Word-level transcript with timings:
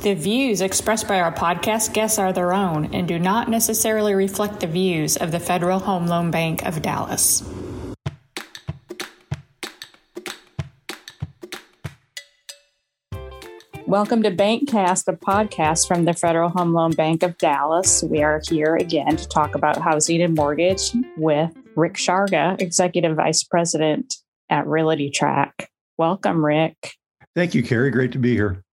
The 0.00 0.14
views 0.14 0.62
expressed 0.62 1.06
by 1.06 1.20
our 1.20 1.30
podcast 1.30 1.92
guests 1.92 2.18
are 2.18 2.32
their 2.32 2.54
own 2.54 2.86
and 2.94 3.06
do 3.06 3.18
not 3.18 3.50
necessarily 3.50 4.14
reflect 4.14 4.60
the 4.60 4.66
views 4.66 5.18
of 5.18 5.30
the 5.30 5.38
Federal 5.38 5.78
Home 5.78 6.06
Loan 6.06 6.30
Bank 6.30 6.64
of 6.64 6.80
Dallas. 6.80 7.42
Welcome 13.86 14.22
to 14.22 14.30
Bankcast, 14.30 15.06
a 15.06 15.12
podcast 15.12 15.86
from 15.86 16.06
the 16.06 16.14
Federal 16.14 16.48
Home 16.48 16.72
Loan 16.72 16.92
Bank 16.92 17.22
of 17.22 17.36
Dallas. 17.36 18.02
We 18.02 18.22
are 18.22 18.40
here 18.48 18.76
again 18.76 19.18
to 19.18 19.28
talk 19.28 19.54
about 19.54 19.76
housing 19.76 20.22
and 20.22 20.34
mortgage 20.34 20.92
with 21.18 21.50
Rick 21.76 21.96
Sharga, 21.96 22.58
Executive 22.58 23.16
Vice 23.16 23.42
President 23.42 24.14
at 24.48 24.64
RealtyTrac. 24.64 25.66
Welcome, 25.98 26.42
Rick. 26.42 26.94
Thank 27.36 27.54
you, 27.54 27.62
Carrie. 27.62 27.90
Great 27.90 28.12
to 28.12 28.18
be 28.18 28.32
here. 28.32 28.64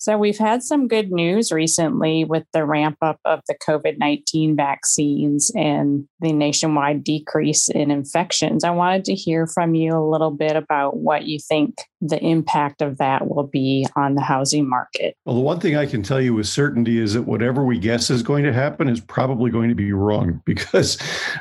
So, 0.00 0.16
we've 0.16 0.38
had 0.38 0.62
some 0.62 0.88
good 0.88 1.12
news 1.12 1.52
recently 1.52 2.24
with 2.24 2.44
the 2.54 2.64
ramp 2.64 2.96
up 3.02 3.20
of 3.26 3.40
the 3.46 3.54
COVID 3.54 3.98
19 3.98 4.56
vaccines 4.56 5.52
and 5.54 6.08
the 6.20 6.32
nationwide 6.32 7.04
decrease 7.04 7.68
in 7.68 7.90
infections. 7.90 8.64
I 8.64 8.70
wanted 8.70 9.04
to 9.04 9.14
hear 9.14 9.46
from 9.46 9.74
you 9.74 9.94
a 9.94 10.10
little 10.10 10.30
bit 10.30 10.56
about 10.56 10.96
what 10.96 11.26
you 11.26 11.38
think 11.38 11.82
the 12.00 12.18
impact 12.24 12.80
of 12.80 12.96
that 12.96 13.28
will 13.28 13.46
be 13.46 13.86
on 13.94 14.14
the 14.14 14.22
housing 14.22 14.66
market. 14.66 15.14
Well, 15.26 15.34
the 15.34 15.42
one 15.42 15.60
thing 15.60 15.76
I 15.76 15.84
can 15.84 16.02
tell 16.02 16.20
you 16.20 16.32
with 16.32 16.48
certainty 16.48 16.98
is 16.98 17.12
that 17.12 17.22
whatever 17.22 17.62
we 17.62 17.78
guess 17.78 18.08
is 18.08 18.22
going 18.22 18.44
to 18.44 18.54
happen 18.54 18.88
is 18.88 19.00
probably 19.00 19.50
going 19.50 19.68
to 19.68 19.74
be 19.74 19.92
wrong 19.92 20.40
because 20.46 20.98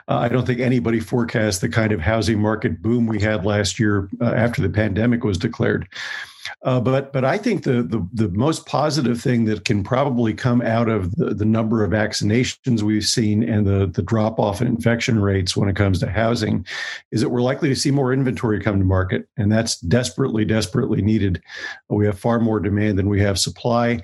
uh, 0.09 0.17
I 0.17 0.27
don't 0.27 0.45
think 0.45 0.59
anybody 0.59 0.99
forecast 0.99 1.61
the 1.61 1.69
kind 1.69 1.93
of 1.93 2.01
housing 2.01 2.41
market 2.41 2.81
boom 2.81 3.07
we 3.07 3.21
had 3.21 3.45
last 3.45 3.79
year 3.79 4.09
uh, 4.19 4.33
after 4.33 4.61
the 4.61 4.69
pandemic 4.69 5.23
was 5.23 5.37
declared. 5.37 5.87
Uh, 6.63 6.79
but 6.79 7.11
but 7.13 7.25
I 7.25 7.37
think 7.37 7.63
the, 7.63 7.83
the, 7.83 8.07
the 8.13 8.29
most 8.29 8.65
positive 8.65 9.21
thing 9.21 9.45
that 9.45 9.65
can 9.65 9.83
probably 9.83 10.33
come 10.33 10.61
out 10.61 10.89
of 10.89 11.15
the, 11.15 11.33
the 11.33 11.45
number 11.45 11.83
of 11.83 11.91
vaccinations 11.91 12.81
we've 12.81 13.05
seen 13.05 13.43
and 13.43 13.65
the 13.65 13.87
the 13.87 14.01
drop 14.01 14.39
off 14.39 14.61
in 14.61 14.67
infection 14.67 15.19
rates 15.19 15.55
when 15.55 15.69
it 15.69 15.75
comes 15.75 15.99
to 15.99 16.09
housing 16.09 16.65
is 17.11 17.21
that 17.21 17.29
we're 17.29 17.41
likely 17.41 17.69
to 17.69 17.75
see 17.75 17.91
more 17.91 18.13
inventory 18.13 18.59
come 18.61 18.79
to 18.79 18.85
market, 18.85 19.27
and 19.37 19.51
that's 19.51 19.79
desperately 19.81 20.45
desperately 20.45 21.01
needed. 21.01 21.41
We 21.89 22.05
have 22.05 22.19
far 22.19 22.39
more 22.39 22.59
demand 22.59 22.97
than 22.97 23.09
we 23.09 23.21
have 23.21 23.39
supply. 23.39 24.01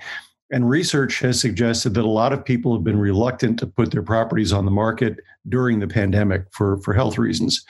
And 0.51 0.69
research 0.69 1.19
has 1.19 1.41
suggested 1.41 1.95
that 1.95 2.05
a 2.05 2.07
lot 2.07 2.31
of 2.31 2.45
people 2.45 2.73
have 2.75 2.83
been 2.83 2.99
reluctant 2.99 3.57
to 3.59 3.67
put 3.67 3.91
their 3.91 4.03
properties 4.03 4.53
on 4.53 4.65
the 4.65 4.71
market 4.71 5.19
during 5.49 5.79
the 5.79 5.87
pandemic 5.87 6.45
for, 6.51 6.77
for 6.81 6.93
health 6.93 7.17
reasons. 7.17 7.65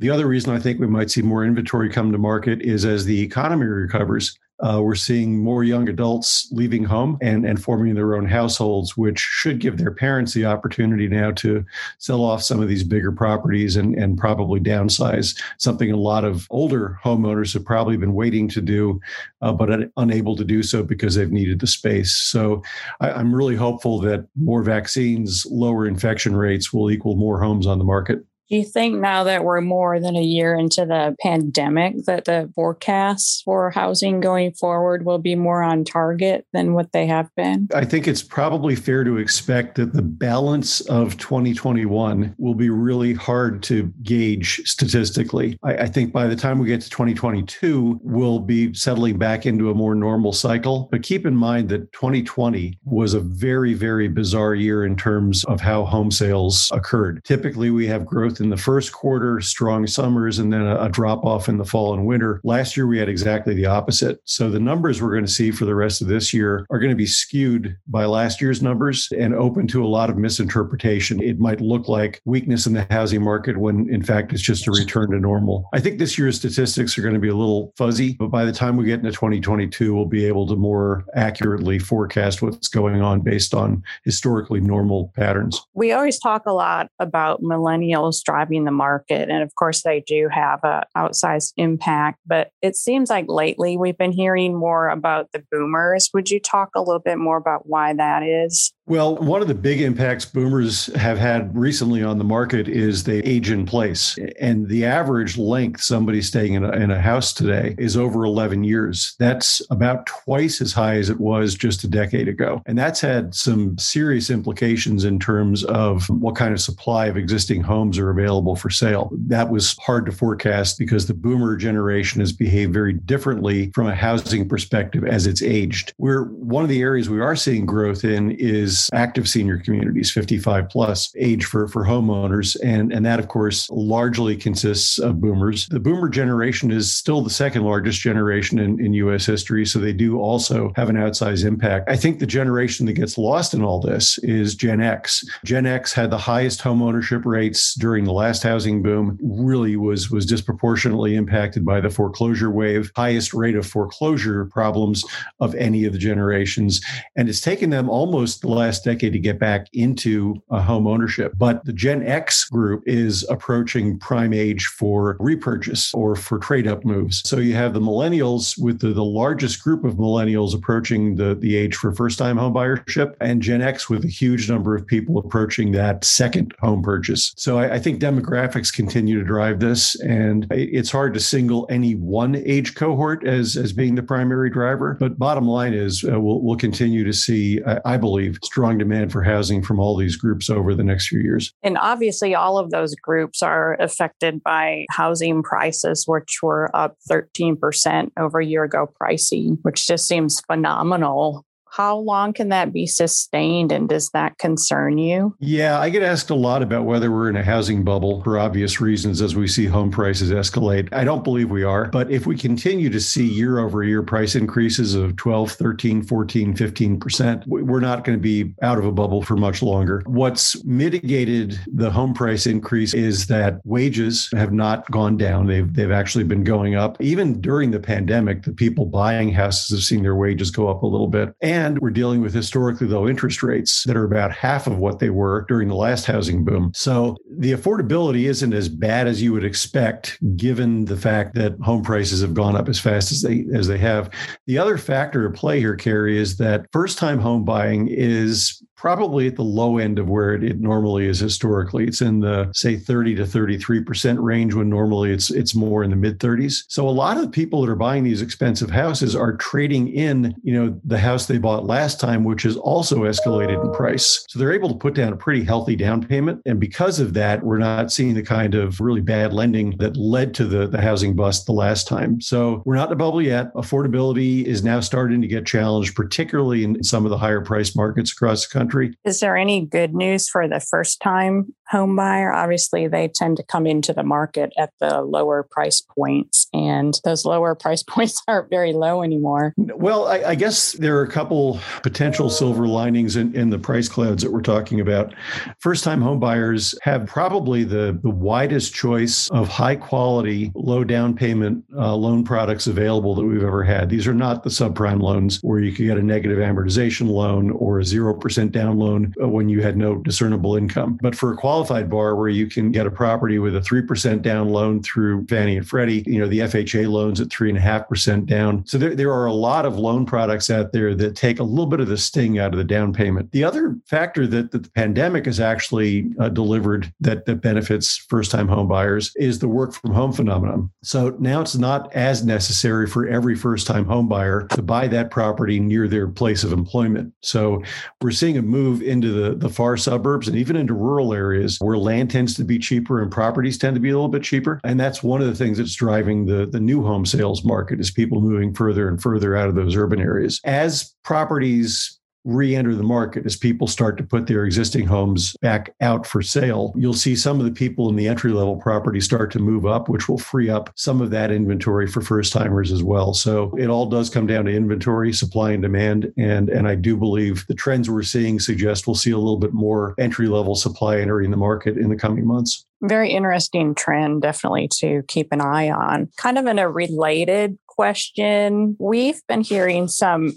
The 0.00 0.10
other 0.10 0.26
reason 0.26 0.52
I 0.52 0.58
think 0.58 0.80
we 0.80 0.88
might 0.88 1.10
see 1.10 1.22
more 1.22 1.44
inventory 1.44 1.88
come 1.88 2.10
to 2.10 2.18
market 2.18 2.60
is 2.62 2.84
as 2.84 3.04
the 3.04 3.20
economy 3.20 3.66
recovers. 3.66 4.36
Uh, 4.60 4.80
we're 4.80 4.94
seeing 4.94 5.38
more 5.38 5.62
young 5.62 5.88
adults 5.88 6.48
leaving 6.52 6.84
home 6.84 7.18
and, 7.20 7.44
and 7.44 7.62
forming 7.62 7.94
their 7.94 8.14
own 8.16 8.24
households, 8.24 8.96
which 8.96 9.18
should 9.18 9.58
give 9.58 9.78
their 9.78 9.90
parents 9.92 10.32
the 10.32 10.44
opportunity 10.44 11.08
now 11.08 11.30
to 11.32 11.64
sell 11.98 12.24
off 12.24 12.42
some 12.42 12.60
of 12.60 12.68
these 12.68 12.84
bigger 12.84 13.12
properties 13.12 13.76
and, 13.76 13.94
and 13.96 14.16
probably 14.16 14.60
downsize, 14.60 15.40
something 15.58 15.90
a 15.90 15.96
lot 15.96 16.24
of 16.24 16.46
older 16.50 16.98
homeowners 17.04 17.52
have 17.52 17.64
probably 17.64 17.96
been 17.96 18.14
waiting 18.14 18.48
to 18.48 18.60
do, 18.60 19.00
uh, 19.42 19.52
but 19.52 19.90
unable 19.96 20.36
to 20.36 20.44
do 20.44 20.62
so 20.62 20.82
because 20.82 21.14
they've 21.14 21.32
needed 21.32 21.60
the 21.60 21.66
space. 21.66 22.12
So 22.12 22.62
I, 23.00 23.10
I'm 23.10 23.34
really 23.34 23.56
hopeful 23.56 24.00
that 24.00 24.26
more 24.36 24.62
vaccines, 24.62 25.46
lower 25.50 25.86
infection 25.86 26.34
rates 26.34 26.72
will 26.72 26.90
equal 26.90 27.16
more 27.16 27.40
homes 27.40 27.66
on 27.66 27.78
the 27.78 27.84
market. 27.84 28.24
Do 28.54 28.58
you 28.58 28.64
think 28.64 29.00
now 29.00 29.24
that 29.24 29.42
we're 29.42 29.60
more 29.62 29.98
than 29.98 30.14
a 30.14 30.22
year 30.22 30.54
into 30.54 30.86
the 30.86 31.16
pandemic 31.20 32.04
that 32.04 32.26
the 32.26 32.52
forecasts 32.54 33.42
for 33.42 33.72
housing 33.72 34.20
going 34.20 34.52
forward 34.52 35.04
will 35.04 35.18
be 35.18 35.34
more 35.34 35.60
on 35.60 35.82
target 35.82 36.46
than 36.52 36.72
what 36.72 36.92
they 36.92 37.08
have 37.08 37.34
been? 37.34 37.66
I 37.74 37.84
think 37.84 38.06
it's 38.06 38.22
probably 38.22 38.76
fair 38.76 39.02
to 39.02 39.16
expect 39.16 39.74
that 39.74 39.92
the 39.92 40.02
balance 40.02 40.82
of 40.82 41.18
2021 41.18 42.36
will 42.38 42.54
be 42.54 42.70
really 42.70 43.12
hard 43.12 43.60
to 43.64 43.92
gauge 44.04 44.62
statistically. 44.66 45.58
I, 45.64 45.74
I 45.74 45.86
think 45.86 46.12
by 46.12 46.28
the 46.28 46.36
time 46.36 46.60
we 46.60 46.68
get 46.68 46.80
to 46.82 46.90
2022, 46.90 47.98
we'll 48.04 48.38
be 48.38 48.72
settling 48.72 49.18
back 49.18 49.46
into 49.46 49.70
a 49.70 49.74
more 49.74 49.96
normal 49.96 50.32
cycle. 50.32 50.88
But 50.92 51.02
keep 51.02 51.26
in 51.26 51.34
mind 51.34 51.70
that 51.70 51.90
2020 51.90 52.78
was 52.84 53.14
a 53.14 53.20
very, 53.20 53.74
very 53.74 54.06
bizarre 54.06 54.54
year 54.54 54.84
in 54.84 54.94
terms 54.94 55.42
of 55.46 55.60
how 55.60 55.84
home 55.84 56.12
sales 56.12 56.70
occurred. 56.72 57.24
Typically, 57.24 57.70
we 57.70 57.88
have 57.88 58.06
growth 58.06 58.34
growth 58.34 58.43
in 58.44 58.50
the 58.50 58.56
first 58.56 58.92
quarter, 58.92 59.40
strong 59.40 59.86
summers, 59.86 60.38
and 60.38 60.52
then 60.52 60.60
a, 60.60 60.84
a 60.84 60.88
drop 60.88 61.24
off 61.24 61.48
in 61.48 61.56
the 61.56 61.64
fall 61.64 61.94
and 61.94 62.06
winter. 62.06 62.40
Last 62.44 62.76
year, 62.76 62.86
we 62.86 62.98
had 62.98 63.08
exactly 63.08 63.54
the 63.54 63.66
opposite. 63.66 64.20
So 64.24 64.50
the 64.50 64.60
numbers 64.60 65.02
we're 65.02 65.12
going 65.12 65.24
to 65.24 65.30
see 65.30 65.50
for 65.50 65.64
the 65.64 65.74
rest 65.74 66.02
of 66.02 66.08
this 66.08 66.32
year 66.32 66.66
are 66.70 66.78
going 66.78 66.90
to 66.90 66.96
be 66.96 67.06
skewed 67.06 67.76
by 67.88 68.04
last 68.04 68.40
year's 68.40 68.62
numbers 68.62 69.08
and 69.18 69.34
open 69.34 69.66
to 69.68 69.84
a 69.84 69.88
lot 69.88 70.10
of 70.10 70.18
misinterpretation. 70.18 71.22
It 71.22 71.40
might 71.40 71.60
look 71.60 71.88
like 71.88 72.20
weakness 72.26 72.66
in 72.66 72.74
the 72.74 72.86
housing 72.90 73.22
market 73.22 73.56
when, 73.56 73.88
in 73.88 74.02
fact, 74.02 74.32
it's 74.32 74.42
just 74.42 74.68
a 74.68 74.72
return 74.72 75.10
to 75.10 75.18
normal. 75.18 75.68
I 75.72 75.80
think 75.80 75.98
this 75.98 76.18
year's 76.18 76.36
statistics 76.36 76.98
are 76.98 77.02
going 77.02 77.14
to 77.14 77.20
be 77.20 77.28
a 77.28 77.34
little 77.34 77.72
fuzzy, 77.78 78.14
but 78.14 78.28
by 78.28 78.44
the 78.44 78.52
time 78.52 78.76
we 78.76 78.84
get 78.84 79.00
into 79.00 79.12
2022, 79.12 79.94
we'll 79.94 80.04
be 80.04 80.26
able 80.26 80.46
to 80.48 80.56
more 80.56 81.04
accurately 81.14 81.78
forecast 81.78 82.42
what's 82.42 82.68
going 82.68 83.00
on 83.00 83.22
based 83.22 83.54
on 83.54 83.82
historically 84.04 84.60
normal 84.60 85.12
patterns. 85.16 85.60
We 85.72 85.92
always 85.92 86.18
talk 86.18 86.42
a 86.46 86.52
lot 86.52 86.90
about 86.98 87.42
millennials 87.42 88.23
driving 88.24 88.64
the 88.64 88.70
market. 88.70 89.30
And 89.30 89.42
of 89.42 89.54
course, 89.54 89.82
they 89.82 90.02
do 90.06 90.28
have 90.32 90.60
a 90.64 90.84
outsized 90.96 91.52
impact. 91.56 92.20
But 92.26 92.50
it 92.60 92.76
seems 92.76 93.10
like 93.10 93.26
lately 93.28 93.76
we've 93.76 93.98
been 93.98 94.12
hearing 94.12 94.54
more 94.54 94.88
about 94.88 95.32
the 95.32 95.42
boomers. 95.50 96.10
Would 96.12 96.30
you 96.30 96.40
talk 96.40 96.70
a 96.74 96.80
little 96.80 97.00
bit 97.00 97.18
more 97.18 97.36
about 97.36 97.66
why 97.66 97.94
that 97.94 98.22
is? 98.22 98.73
Well, 98.86 99.16
one 99.16 99.40
of 99.40 99.48
the 99.48 99.54
big 99.54 99.80
impacts 99.80 100.26
boomers 100.26 100.94
have 100.94 101.16
had 101.16 101.56
recently 101.56 102.02
on 102.02 102.18
the 102.18 102.24
market 102.24 102.68
is 102.68 103.04
they 103.04 103.20
age 103.20 103.50
in 103.50 103.64
place. 103.64 104.18
And 104.38 104.68
the 104.68 104.84
average 104.84 105.38
length 105.38 105.80
somebody 105.80 106.20
staying 106.20 106.52
in 106.52 106.64
a, 106.64 106.70
in 106.72 106.90
a 106.90 107.00
house 107.00 107.32
today 107.32 107.74
is 107.78 107.96
over 107.96 108.24
11 108.24 108.62
years. 108.62 109.16
That's 109.18 109.62
about 109.70 110.04
twice 110.04 110.60
as 110.60 110.74
high 110.74 110.96
as 110.96 111.08
it 111.08 111.18
was 111.18 111.54
just 111.54 111.82
a 111.84 111.88
decade 111.88 112.28
ago. 112.28 112.62
And 112.66 112.76
that's 112.76 113.00
had 113.00 113.34
some 113.34 113.78
serious 113.78 114.28
implications 114.28 115.04
in 115.04 115.18
terms 115.18 115.64
of 115.64 116.06
what 116.10 116.36
kind 116.36 116.52
of 116.52 116.60
supply 116.60 117.06
of 117.06 117.16
existing 117.16 117.62
homes 117.62 117.98
are 117.98 118.10
available 118.10 118.54
for 118.54 118.68
sale. 118.68 119.10
That 119.12 119.48
was 119.48 119.78
hard 119.78 120.04
to 120.06 120.12
forecast 120.12 120.78
because 120.78 121.06
the 121.06 121.14
boomer 121.14 121.56
generation 121.56 122.20
has 122.20 122.34
behaved 122.34 122.74
very 122.74 122.92
differently 122.92 123.70
from 123.70 123.86
a 123.86 123.94
housing 123.94 124.46
perspective 124.46 125.06
as 125.06 125.26
it's 125.26 125.42
aged. 125.42 125.94
We're 125.96 126.24
one 126.24 126.64
of 126.64 126.68
the 126.68 126.82
areas 126.82 127.08
we 127.08 127.22
are 127.22 127.34
seeing 127.34 127.64
growth 127.64 128.04
in 128.04 128.32
is 128.32 128.73
is 128.74 128.90
active 128.92 129.28
senior 129.28 129.58
communities, 129.58 130.10
55 130.10 130.68
plus 130.68 131.12
age 131.16 131.44
for, 131.44 131.68
for 131.68 131.84
homeowners. 131.84 132.56
And, 132.62 132.92
and 132.92 133.04
that, 133.06 133.18
of 133.18 133.28
course, 133.28 133.68
largely 133.70 134.36
consists 134.36 134.98
of 134.98 135.20
boomers. 135.20 135.66
The 135.68 135.80
boomer 135.80 136.08
generation 136.08 136.70
is 136.70 136.92
still 136.92 137.22
the 137.22 137.30
second 137.30 137.62
largest 137.62 138.00
generation 138.00 138.58
in, 138.58 138.84
in 138.84 138.92
U.S. 138.94 139.26
history. 139.26 139.66
So 139.66 139.78
they 139.78 139.92
do 139.92 140.18
also 140.18 140.72
have 140.76 140.88
an 140.88 140.96
outsized 140.96 141.44
impact. 141.44 141.88
I 141.88 141.96
think 141.96 142.18
the 142.18 142.26
generation 142.26 142.86
that 142.86 142.94
gets 142.94 143.16
lost 143.16 143.54
in 143.54 143.62
all 143.62 143.80
this 143.80 144.18
is 144.18 144.54
Gen 144.54 144.80
X. 144.80 145.24
Gen 145.44 145.66
X 145.66 145.92
had 145.92 146.10
the 146.10 146.18
highest 146.18 146.60
homeownership 146.60 147.24
rates 147.24 147.74
during 147.74 148.04
the 148.04 148.12
last 148.12 148.42
housing 148.42 148.82
boom, 148.82 149.18
really 149.22 149.76
was, 149.76 150.10
was 150.10 150.26
disproportionately 150.26 151.14
impacted 151.14 151.64
by 151.64 151.80
the 151.80 151.90
foreclosure 151.90 152.50
wave, 152.50 152.90
highest 152.96 153.34
rate 153.34 153.56
of 153.56 153.66
foreclosure 153.66 154.46
problems 154.46 155.04
of 155.40 155.54
any 155.54 155.84
of 155.84 155.92
the 155.92 155.98
generations. 155.98 156.80
And 157.16 157.28
it's 157.28 157.40
taken 157.40 157.70
them 157.70 157.88
almost 157.88 158.40
the 158.40 158.48
last 158.48 158.63
last 158.64 158.84
decade 158.84 159.12
to 159.12 159.18
get 159.18 159.38
back 159.38 159.66
into 159.72 160.34
a 160.50 160.60
home 160.60 160.86
ownership. 160.86 161.32
But 161.36 161.64
the 161.64 161.72
Gen 161.72 162.02
X 162.06 162.44
group 162.44 162.82
is 162.86 163.24
approaching 163.28 163.98
prime 163.98 164.32
age 164.32 164.64
for 164.66 165.16
repurchase 165.20 165.92
or 165.94 166.16
for 166.16 166.38
trade 166.38 166.66
up 166.66 166.84
moves. 166.84 167.22
So 167.28 167.38
you 167.38 167.54
have 167.54 167.74
the 167.74 167.80
millennials 167.80 168.58
with 168.58 168.80
the, 168.80 168.92
the 168.92 169.04
largest 169.04 169.62
group 169.62 169.84
of 169.84 169.94
millennials 169.94 170.54
approaching 170.54 171.16
the, 171.16 171.34
the 171.34 171.56
age 171.56 171.74
for 171.76 171.92
first 171.92 172.18
time 172.18 172.36
home 172.36 172.54
buyership 172.54 173.14
and 173.20 173.42
Gen 173.42 173.62
X 173.62 173.90
with 173.90 174.04
a 174.04 174.08
huge 174.08 174.50
number 174.50 174.74
of 174.74 174.86
people 174.86 175.18
approaching 175.18 175.72
that 175.72 176.04
second 176.04 176.54
home 176.60 176.82
purchase. 176.82 177.32
So 177.36 177.58
I, 177.58 177.74
I 177.74 177.78
think 177.78 178.00
demographics 178.00 178.72
continue 178.72 179.18
to 179.18 179.24
drive 179.24 179.60
this. 179.60 180.00
And 180.00 180.46
it's 180.50 180.90
hard 180.90 181.14
to 181.14 181.20
single 181.20 181.66
any 181.70 181.94
one 181.94 182.36
age 182.36 182.74
cohort 182.74 183.26
as, 183.26 183.56
as 183.56 183.72
being 183.72 183.94
the 183.94 184.02
primary 184.02 184.50
driver. 184.50 184.96
But 184.98 185.18
bottom 185.18 185.46
line 185.46 185.74
is 185.74 186.04
uh, 186.04 186.20
we'll, 186.20 186.40
we'll 186.40 186.56
continue 186.56 187.04
to 187.04 187.12
see, 187.12 187.62
I, 187.64 187.94
I 187.94 187.96
believe, 187.96 188.40
strong 188.54 188.78
demand 188.78 189.10
for 189.10 189.20
housing 189.20 189.60
from 189.60 189.80
all 189.80 189.96
these 189.96 190.14
groups 190.14 190.48
over 190.48 190.76
the 190.76 190.84
next 190.84 191.08
few 191.08 191.18
years. 191.18 191.52
And 191.64 191.76
obviously, 191.76 192.36
all 192.36 192.56
of 192.56 192.70
those 192.70 192.94
groups 192.94 193.42
are 193.42 193.74
affected 193.80 194.44
by 194.44 194.86
housing 194.90 195.42
prices, 195.42 196.04
which 196.06 196.38
were 196.40 196.70
up 196.72 196.96
13% 197.10 198.12
over 198.16 198.38
a 198.38 198.46
year 198.46 198.62
ago 198.62 198.86
pricing, 198.94 199.58
which 199.62 199.88
just 199.88 200.06
seems 200.06 200.40
phenomenal 200.42 201.44
how 201.76 201.96
long 201.96 202.32
can 202.32 202.50
that 202.50 202.72
be 202.72 202.86
sustained 202.86 203.72
and 203.72 203.88
does 203.88 204.08
that 204.10 204.38
concern 204.38 204.96
you? 204.96 205.34
Yeah, 205.40 205.80
I 205.80 205.90
get 205.90 206.04
asked 206.04 206.30
a 206.30 206.34
lot 206.34 206.62
about 206.62 206.84
whether 206.84 207.10
we're 207.10 207.28
in 207.28 207.34
a 207.34 207.42
housing 207.42 207.82
bubble 207.82 208.22
for 208.22 208.38
obvious 208.38 208.80
reasons 208.80 209.20
as 209.20 209.34
we 209.34 209.48
see 209.48 209.66
home 209.66 209.90
prices 209.90 210.30
escalate. 210.30 210.88
I 210.92 211.02
don't 211.02 211.24
believe 211.24 211.50
we 211.50 211.64
are, 211.64 211.86
but 211.86 212.12
if 212.12 212.26
we 212.26 212.36
continue 212.36 212.90
to 212.90 213.00
see 213.00 213.26
year 213.26 213.58
over 213.58 213.82
year 213.82 214.04
price 214.04 214.36
increases 214.36 214.94
of 214.94 215.16
12, 215.16 215.50
13, 215.50 216.02
14, 216.04 216.54
15%, 216.54 217.46
we're 217.46 217.80
not 217.80 218.04
going 218.04 218.16
to 218.16 218.22
be 218.22 218.54
out 218.62 218.78
of 218.78 218.84
a 218.84 218.92
bubble 218.92 219.22
for 219.22 219.36
much 219.36 219.60
longer. 219.60 220.00
What's 220.06 220.64
mitigated 220.64 221.58
the 221.66 221.90
home 221.90 222.14
price 222.14 222.46
increase 222.46 222.94
is 222.94 223.26
that 223.26 223.60
wages 223.64 224.28
have 224.32 224.52
not 224.52 224.88
gone 224.92 225.16
down. 225.16 225.48
They've 225.48 225.72
they've 225.74 225.90
actually 225.90 226.24
been 226.24 226.44
going 226.44 226.76
up. 226.76 227.00
Even 227.00 227.40
during 227.40 227.72
the 227.72 227.80
pandemic, 227.80 228.44
the 228.44 228.52
people 228.52 228.86
buying 228.86 229.32
houses 229.32 229.70
have 229.70 229.84
seen 229.84 230.04
their 230.04 230.14
wages 230.14 230.52
go 230.52 230.68
up 230.68 230.84
a 230.84 230.86
little 230.86 231.08
bit. 231.08 231.34
And 231.40 231.63
we're 231.80 231.90
dealing 231.90 232.20
with 232.20 232.34
historically 232.34 232.86
low 232.86 233.08
interest 233.08 233.42
rates 233.42 233.84
that 233.84 233.96
are 233.96 234.04
about 234.04 234.32
half 234.32 234.66
of 234.66 234.78
what 234.78 234.98
they 234.98 235.10
were 235.10 235.44
during 235.48 235.68
the 235.68 235.74
last 235.74 236.06
housing 236.06 236.44
boom. 236.44 236.72
So 236.74 237.16
the 237.38 237.52
affordability 237.52 238.28
isn't 238.28 238.52
as 238.52 238.68
bad 238.68 239.06
as 239.06 239.22
you 239.22 239.32
would 239.32 239.44
expect 239.44 240.18
given 240.36 240.84
the 240.84 240.96
fact 240.96 241.34
that 241.34 241.58
home 241.60 241.82
prices 241.82 242.20
have 242.20 242.34
gone 242.34 242.56
up 242.56 242.68
as 242.68 242.78
fast 242.78 243.12
as 243.12 243.22
they 243.22 243.46
as 243.54 243.68
they 243.68 243.78
have. 243.78 244.10
The 244.46 244.58
other 244.58 244.78
factor 244.78 245.28
at 245.28 245.34
play 245.34 245.58
here, 245.58 245.76
Carrie, 245.76 246.18
is 246.18 246.36
that 246.38 246.66
first 246.72 246.98
time 246.98 247.18
home 247.18 247.44
buying 247.44 247.88
is 247.88 248.62
probably 248.76 249.26
at 249.26 249.36
the 249.36 249.42
low 249.42 249.78
end 249.78 249.98
of 249.98 250.08
where 250.08 250.34
it, 250.34 250.42
it, 250.42 250.60
normally 250.60 251.06
is 251.06 251.18
historically. 251.18 251.86
It's 251.86 252.00
in 252.00 252.20
the 252.20 252.50
say 252.52 252.76
30 252.76 253.14
to 253.16 253.22
33% 253.22 254.16
range 254.20 254.54
when 254.54 254.68
normally 254.68 255.10
it's 255.10 255.30
it's 255.30 255.54
more 255.54 255.84
in 255.84 255.90
the 255.90 255.96
mid 255.96 256.18
30s. 256.18 256.64
So 256.68 256.88
a 256.88 256.90
lot 256.90 257.16
of 257.16 257.30
people 257.30 257.62
that 257.62 257.70
are 257.70 257.76
buying 257.76 258.04
these 258.04 258.22
expensive 258.22 258.70
houses 258.70 259.14
are 259.14 259.36
trading 259.36 259.88
in, 259.88 260.34
you 260.42 260.54
know, 260.54 260.80
the 260.84 260.98
house 260.98 261.26
they 261.26 261.38
bought 261.38 261.66
last 261.66 262.00
time 262.00 262.24
which 262.24 262.42
has 262.42 262.56
also 262.56 263.00
escalated 263.00 263.62
in 263.64 263.72
price. 263.72 264.24
So 264.28 264.38
they're 264.38 264.52
able 264.52 264.70
to 264.70 264.74
put 264.74 264.94
down 264.94 265.12
a 265.12 265.16
pretty 265.16 265.44
healthy 265.44 265.76
down 265.76 266.06
payment 266.06 266.42
and 266.46 266.58
because 266.58 267.00
of 267.00 267.14
that 267.14 267.42
we're 267.42 267.58
not 267.58 267.92
seeing 267.92 268.14
the 268.14 268.22
kind 268.22 268.54
of 268.54 268.80
really 268.80 269.00
bad 269.00 269.32
lending 269.32 269.76
that 269.78 269.96
led 269.96 270.34
to 270.34 270.44
the 270.44 270.66
the 270.66 270.80
housing 270.80 271.14
bust 271.14 271.46
the 271.46 271.52
last 271.52 271.86
time. 271.86 272.20
So 272.20 272.62
we're 272.64 272.76
not 272.76 272.88
in 272.88 272.94
a 272.94 272.96
bubble 272.96 273.22
yet. 273.22 273.52
Affordability 273.54 274.44
is 274.44 274.64
now 274.64 274.80
starting 274.80 275.20
to 275.20 275.28
get 275.28 275.46
challenged 275.46 275.94
particularly 275.94 276.64
in 276.64 276.82
some 276.82 277.04
of 277.04 277.10
the 277.10 277.18
higher 277.18 277.40
price 277.40 277.76
markets 277.76 278.12
across 278.12 278.46
the 278.46 278.52
country 278.52 278.63
country. 278.64 278.96
Is 279.04 279.20
there 279.20 279.36
any 279.36 279.64
good 279.64 279.94
news 279.94 280.28
for 280.28 280.48
the 280.48 280.60
first 280.60 281.00
time 281.00 281.54
home 281.68 281.96
buyer? 281.96 282.32
Obviously, 282.32 282.86
they 282.88 283.08
tend 283.08 283.36
to 283.36 283.42
come 283.42 283.66
into 283.66 283.92
the 283.92 284.02
market 284.02 284.52
at 284.58 284.70
the 284.80 285.02
lower 285.02 285.42
price 285.42 285.80
points, 285.80 286.46
and 286.52 286.98
those 287.04 287.24
lower 287.24 287.54
price 287.54 287.82
points 287.88 288.22
aren't 288.28 288.50
very 288.50 288.72
low 288.72 289.02
anymore. 289.02 289.54
Well, 289.56 290.08
I, 290.08 290.22
I 290.30 290.34
guess 290.34 290.72
there 290.72 290.98
are 290.98 291.02
a 291.02 291.10
couple 291.10 291.60
potential 291.82 292.30
silver 292.30 292.66
linings 292.66 293.16
in, 293.16 293.34
in 293.34 293.50
the 293.50 293.58
price 293.58 293.88
clouds 293.88 294.22
that 294.22 294.32
we're 294.32 294.42
talking 294.42 294.80
about. 294.80 295.14
First 295.60 295.84
time 295.84 296.00
home 296.00 296.20
buyers 296.20 296.74
have 296.82 297.06
probably 297.06 297.64
the, 297.64 297.98
the 298.02 298.10
widest 298.10 298.74
choice 298.74 299.28
of 299.30 299.48
high 299.48 299.76
quality, 299.76 300.52
low 300.54 300.84
down 300.84 301.14
payment 301.14 301.64
uh, 301.76 301.94
loan 301.94 302.24
products 302.24 302.66
available 302.66 303.14
that 303.14 303.24
we've 303.24 303.42
ever 303.42 303.62
had. 303.62 303.88
These 303.88 304.06
are 304.06 304.14
not 304.14 304.42
the 304.42 304.50
subprime 304.50 305.02
loans 305.02 305.38
where 305.42 305.60
you 305.60 305.72
could 305.72 305.86
get 305.86 305.98
a 305.98 306.02
negative 306.02 306.38
amortization 306.38 307.08
loan 307.08 307.50
or 307.50 307.80
a 307.80 307.82
0% 307.82 308.52
down 308.52 308.78
loan 308.78 309.14
uh, 309.22 309.28
when 309.28 309.48
you 309.48 309.62
had 309.62 309.76
no 309.76 309.96
discernible 309.96 310.56
income. 310.56 310.98
But 311.02 311.14
for 311.14 311.32
a 311.32 311.36
qualified 311.54 311.88
borrower 311.88 312.28
you 312.28 312.48
can 312.48 312.72
get 312.72 312.84
a 312.84 312.90
property 312.90 313.38
with 313.38 313.54
a 313.54 313.60
3% 313.60 314.22
down 314.22 314.48
loan 314.48 314.82
through 314.82 315.24
Fannie 315.26 315.56
and 315.56 315.68
Freddie, 315.68 316.02
you 316.04 316.18
know, 316.18 316.26
the 316.26 316.40
FHA 316.40 316.88
loans 316.90 317.20
at 317.20 317.28
3.5% 317.28 318.26
down. 318.26 318.66
So 318.66 318.76
there, 318.76 318.96
there 318.96 319.12
are 319.12 319.26
a 319.26 319.32
lot 319.32 319.64
of 319.64 319.78
loan 319.78 320.04
products 320.04 320.50
out 320.50 320.72
there 320.72 320.96
that 320.96 321.14
take 321.14 321.38
a 321.38 321.44
little 321.44 321.68
bit 321.68 321.78
of 321.78 321.86
the 321.86 321.96
sting 321.96 322.40
out 322.40 322.52
of 322.52 322.58
the 322.58 322.64
down 322.64 322.92
payment. 322.92 323.30
The 323.30 323.44
other 323.44 323.76
factor 323.86 324.26
that, 324.26 324.50
that 324.50 324.64
the 324.64 324.70
pandemic 324.72 325.26
has 325.26 325.38
actually 325.38 326.10
uh, 326.18 326.28
delivered 326.28 326.92
that, 326.98 327.24
that 327.26 327.36
benefits 327.36 327.98
first 327.98 328.32
time 328.32 328.48
home 328.48 328.66
buyers 328.66 329.12
is 329.14 329.38
the 329.38 329.46
work 329.46 329.74
from 329.74 329.92
home 329.92 330.12
phenomenon. 330.12 330.72
So 330.82 331.14
now 331.20 331.40
it's 331.40 331.54
not 331.54 331.94
as 331.94 332.24
necessary 332.24 332.88
for 332.88 333.06
every 333.06 333.36
first 333.36 333.68
time 333.68 333.84
home 333.84 334.08
buyer 334.08 334.48
to 334.50 334.62
buy 334.62 334.88
that 334.88 335.12
property 335.12 335.60
near 335.60 335.86
their 335.86 336.08
place 336.08 336.42
of 336.42 336.52
employment. 336.52 337.12
So 337.20 337.62
we're 338.00 338.10
seeing 338.10 338.38
a 338.38 338.42
move 338.42 338.82
into 338.82 339.12
the, 339.12 339.36
the 339.36 339.48
far 339.48 339.76
suburbs 339.76 340.26
and 340.26 340.36
even 340.36 340.56
into 340.56 340.74
rural 340.74 341.14
areas 341.14 341.43
where 341.60 341.78
land 341.78 342.10
tends 342.10 342.34
to 342.34 342.44
be 342.44 342.58
cheaper 342.58 343.02
and 343.02 343.10
properties 343.10 343.58
tend 343.58 343.74
to 343.74 343.80
be 343.80 343.90
a 343.90 343.94
little 343.94 344.08
bit 344.08 344.22
cheaper. 344.22 344.60
And 344.64 344.78
that's 344.78 345.02
one 345.02 345.20
of 345.20 345.26
the 345.26 345.34
things 345.34 345.58
that's 345.58 345.74
driving 345.74 346.26
the, 346.26 346.46
the 346.46 346.60
new 346.60 346.82
home 346.82 347.06
sales 347.06 347.44
market 347.44 347.80
is 347.80 347.90
people 347.90 348.20
moving 348.20 348.54
further 348.54 348.88
and 348.88 349.00
further 349.00 349.36
out 349.36 349.48
of 349.48 349.54
those 349.54 349.76
urban 349.76 350.00
areas. 350.00 350.40
As 350.44 350.94
properties 351.02 351.98
re-enter 352.24 352.74
the 352.74 352.82
market 352.82 353.26
as 353.26 353.36
people 353.36 353.66
start 353.66 353.96
to 353.98 354.02
put 354.02 354.26
their 354.26 354.44
existing 354.44 354.86
homes 354.86 355.36
back 355.40 355.74
out 355.80 356.06
for 356.06 356.22
sale 356.22 356.72
you'll 356.76 356.94
see 356.94 357.14
some 357.14 357.38
of 357.38 357.44
the 357.44 357.50
people 357.50 357.88
in 357.88 357.96
the 357.96 358.08
entry 358.08 358.32
level 358.32 358.56
property 358.56 359.00
start 359.00 359.30
to 359.30 359.38
move 359.38 359.66
up 359.66 359.88
which 359.88 360.08
will 360.08 360.18
free 360.18 360.48
up 360.48 360.70
some 360.74 361.00
of 361.00 361.10
that 361.10 361.30
inventory 361.30 361.86
for 361.86 362.00
first 362.00 362.32
timers 362.32 362.72
as 362.72 362.82
well 362.82 363.12
so 363.12 363.54
it 363.58 363.68
all 363.68 363.86
does 363.86 364.08
come 364.08 364.26
down 364.26 364.44
to 364.44 364.52
inventory 364.52 365.12
supply 365.12 365.52
and 365.52 365.62
demand 365.62 366.12
and 366.16 366.48
and 366.48 366.66
I 366.66 366.74
do 366.74 366.96
believe 366.96 367.46
the 367.46 367.54
trends 367.54 367.90
we're 367.90 368.02
seeing 368.02 368.40
suggest 368.40 368.86
we'll 368.86 368.94
see 368.94 369.10
a 369.10 369.18
little 369.18 369.38
bit 369.38 369.52
more 369.52 369.94
entry 369.98 370.28
level 370.28 370.54
supply 370.54 370.98
entering 370.98 371.30
the 371.30 371.36
market 371.36 371.76
in 371.76 371.90
the 371.90 371.96
coming 371.96 372.26
months 372.26 372.64
very 372.82 373.10
interesting 373.10 373.74
trend 373.74 374.22
definitely 374.22 374.68
to 374.80 375.02
keep 375.08 375.28
an 375.32 375.40
eye 375.40 375.70
on 375.70 376.08
kind 376.16 376.38
of 376.38 376.46
in 376.46 376.58
a 376.58 376.68
related 376.68 377.58
question. 377.74 378.76
We've 378.78 379.20
been 379.26 379.40
hearing 379.40 379.88
some 379.88 380.32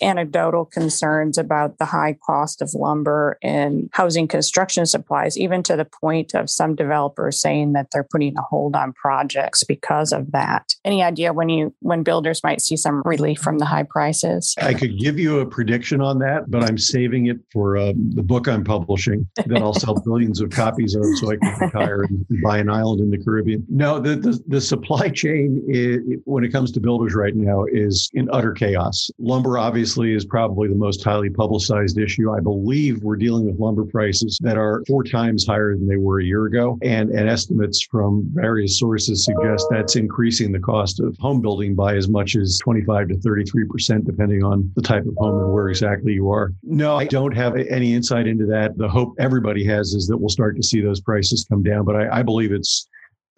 anecdotal 0.00 0.64
concerns 0.64 1.38
about 1.38 1.78
the 1.78 1.84
high 1.84 2.16
cost 2.24 2.62
of 2.62 2.74
lumber 2.74 3.38
and 3.42 3.88
housing 3.92 4.28
construction 4.28 4.86
supplies, 4.86 5.38
even 5.38 5.62
to 5.64 5.76
the 5.76 5.84
point 5.84 6.34
of 6.34 6.50
some 6.50 6.74
developers 6.74 7.40
saying 7.40 7.72
that 7.72 7.88
they're 7.92 8.06
putting 8.10 8.36
a 8.36 8.42
hold 8.42 8.76
on 8.76 8.92
projects 8.92 9.64
because 9.64 10.12
of 10.12 10.30
that. 10.32 10.74
Any 10.84 11.02
idea 11.02 11.32
when 11.32 11.48
you 11.48 11.74
when 11.80 12.02
builders 12.02 12.42
might 12.44 12.60
see 12.60 12.76
some 12.76 13.02
relief 13.04 13.38
from 13.38 13.58
the 13.58 13.64
high 13.64 13.82
prices? 13.82 14.54
I 14.60 14.74
could 14.74 14.98
give 14.98 15.18
you 15.18 15.40
a 15.40 15.46
prediction 15.46 16.00
on 16.00 16.18
that, 16.20 16.50
but 16.50 16.62
I'm 16.64 16.78
saving 16.78 17.26
it 17.26 17.38
for 17.52 17.76
um, 17.76 18.10
the 18.14 18.22
book 18.22 18.48
I'm 18.48 18.64
publishing 18.64 19.26
that 19.36 19.58
I'll 19.60 19.74
sell 19.74 20.00
billions 20.04 20.40
of 20.40 20.50
copies 20.50 20.94
of 20.94 21.04
so 21.16 21.32
I 21.32 21.36
can 21.36 21.54
retire 21.60 22.02
and 22.02 22.26
buy 22.42 22.58
an 22.58 22.70
island 22.70 23.00
in 23.00 23.10
the 23.10 23.18
Caribbean. 23.18 23.64
No, 23.68 23.98
the 23.98 24.16
the, 24.16 24.42
the 24.46 24.60
supply 24.60 25.08
chain 25.08 25.62
is, 25.68 26.00
when 26.24 26.44
it 26.44 26.52
comes 26.52 26.72
to 26.72 26.80
builders 26.80 27.14
right 27.14 27.34
now 27.34 27.64
is 27.64 28.10
in 28.14 28.28
utter 28.32 28.52
chaos. 28.52 29.10
Lumber 29.18 29.58
obviously 29.58 29.77
obviously 29.78 30.12
is 30.12 30.24
probably 30.24 30.66
the 30.66 30.74
most 30.74 31.04
highly 31.04 31.30
publicized 31.30 31.98
issue. 31.98 32.32
I 32.32 32.40
believe 32.40 33.00
we're 33.04 33.14
dealing 33.14 33.46
with 33.46 33.60
lumber 33.60 33.84
prices 33.84 34.36
that 34.42 34.58
are 34.58 34.82
four 34.88 35.04
times 35.04 35.46
higher 35.46 35.76
than 35.76 35.86
they 35.86 35.96
were 35.96 36.18
a 36.18 36.24
year 36.24 36.46
ago. 36.46 36.76
And, 36.82 37.10
and 37.10 37.28
estimates 37.28 37.86
from 37.88 38.28
various 38.34 38.76
sources 38.76 39.24
suggest 39.24 39.68
that's 39.70 39.94
increasing 39.94 40.50
the 40.50 40.58
cost 40.58 40.98
of 40.98 41.16
home 41.18 41.40
building 41.40 41.76
by 41.76 41.94
as 41.94 42.08
much 42.08 42.34
as 42.34 42.58
25 42.58 43.10
to 43.10 43.14
33%, 43.18 44.04
depending 44.04 44.42
on 44.42 44.68
the 44.74 44.82
type 44.82 45.06
of 45.06 45.14
home 45.16 45.44
and 45.44 45.52
where 45.52 45.68
exactly 45.68 46.12
you 46.12 46.28
are. 46.28 46.52
No, 46.64 46.96
I 46.96 47.04
don't 47.04 47.36
have 47.36 47.54
any 47.54 47.94
insight 47.94 48.26
into 48.26 48.46
that. 48.46 48.76
The 48.78 48.88
hope 48.88 49.14
everybody 49.20 49.64
has 49.66 49.94
is 49.94 50.08
that 50.08 50.18
we'll 50.18 50.28
start 50.28 50.56
to 50.56 50.62
see 50.64 50.80
those 50.80 51.00
prices 51.00 51.46
come 51.48 51.62
down. 51.62 51.84
But 51.84 51.94
I, 51.94 52.18
I 52.18 52.22
believe 52.24 52.50
it's 52.50 52.88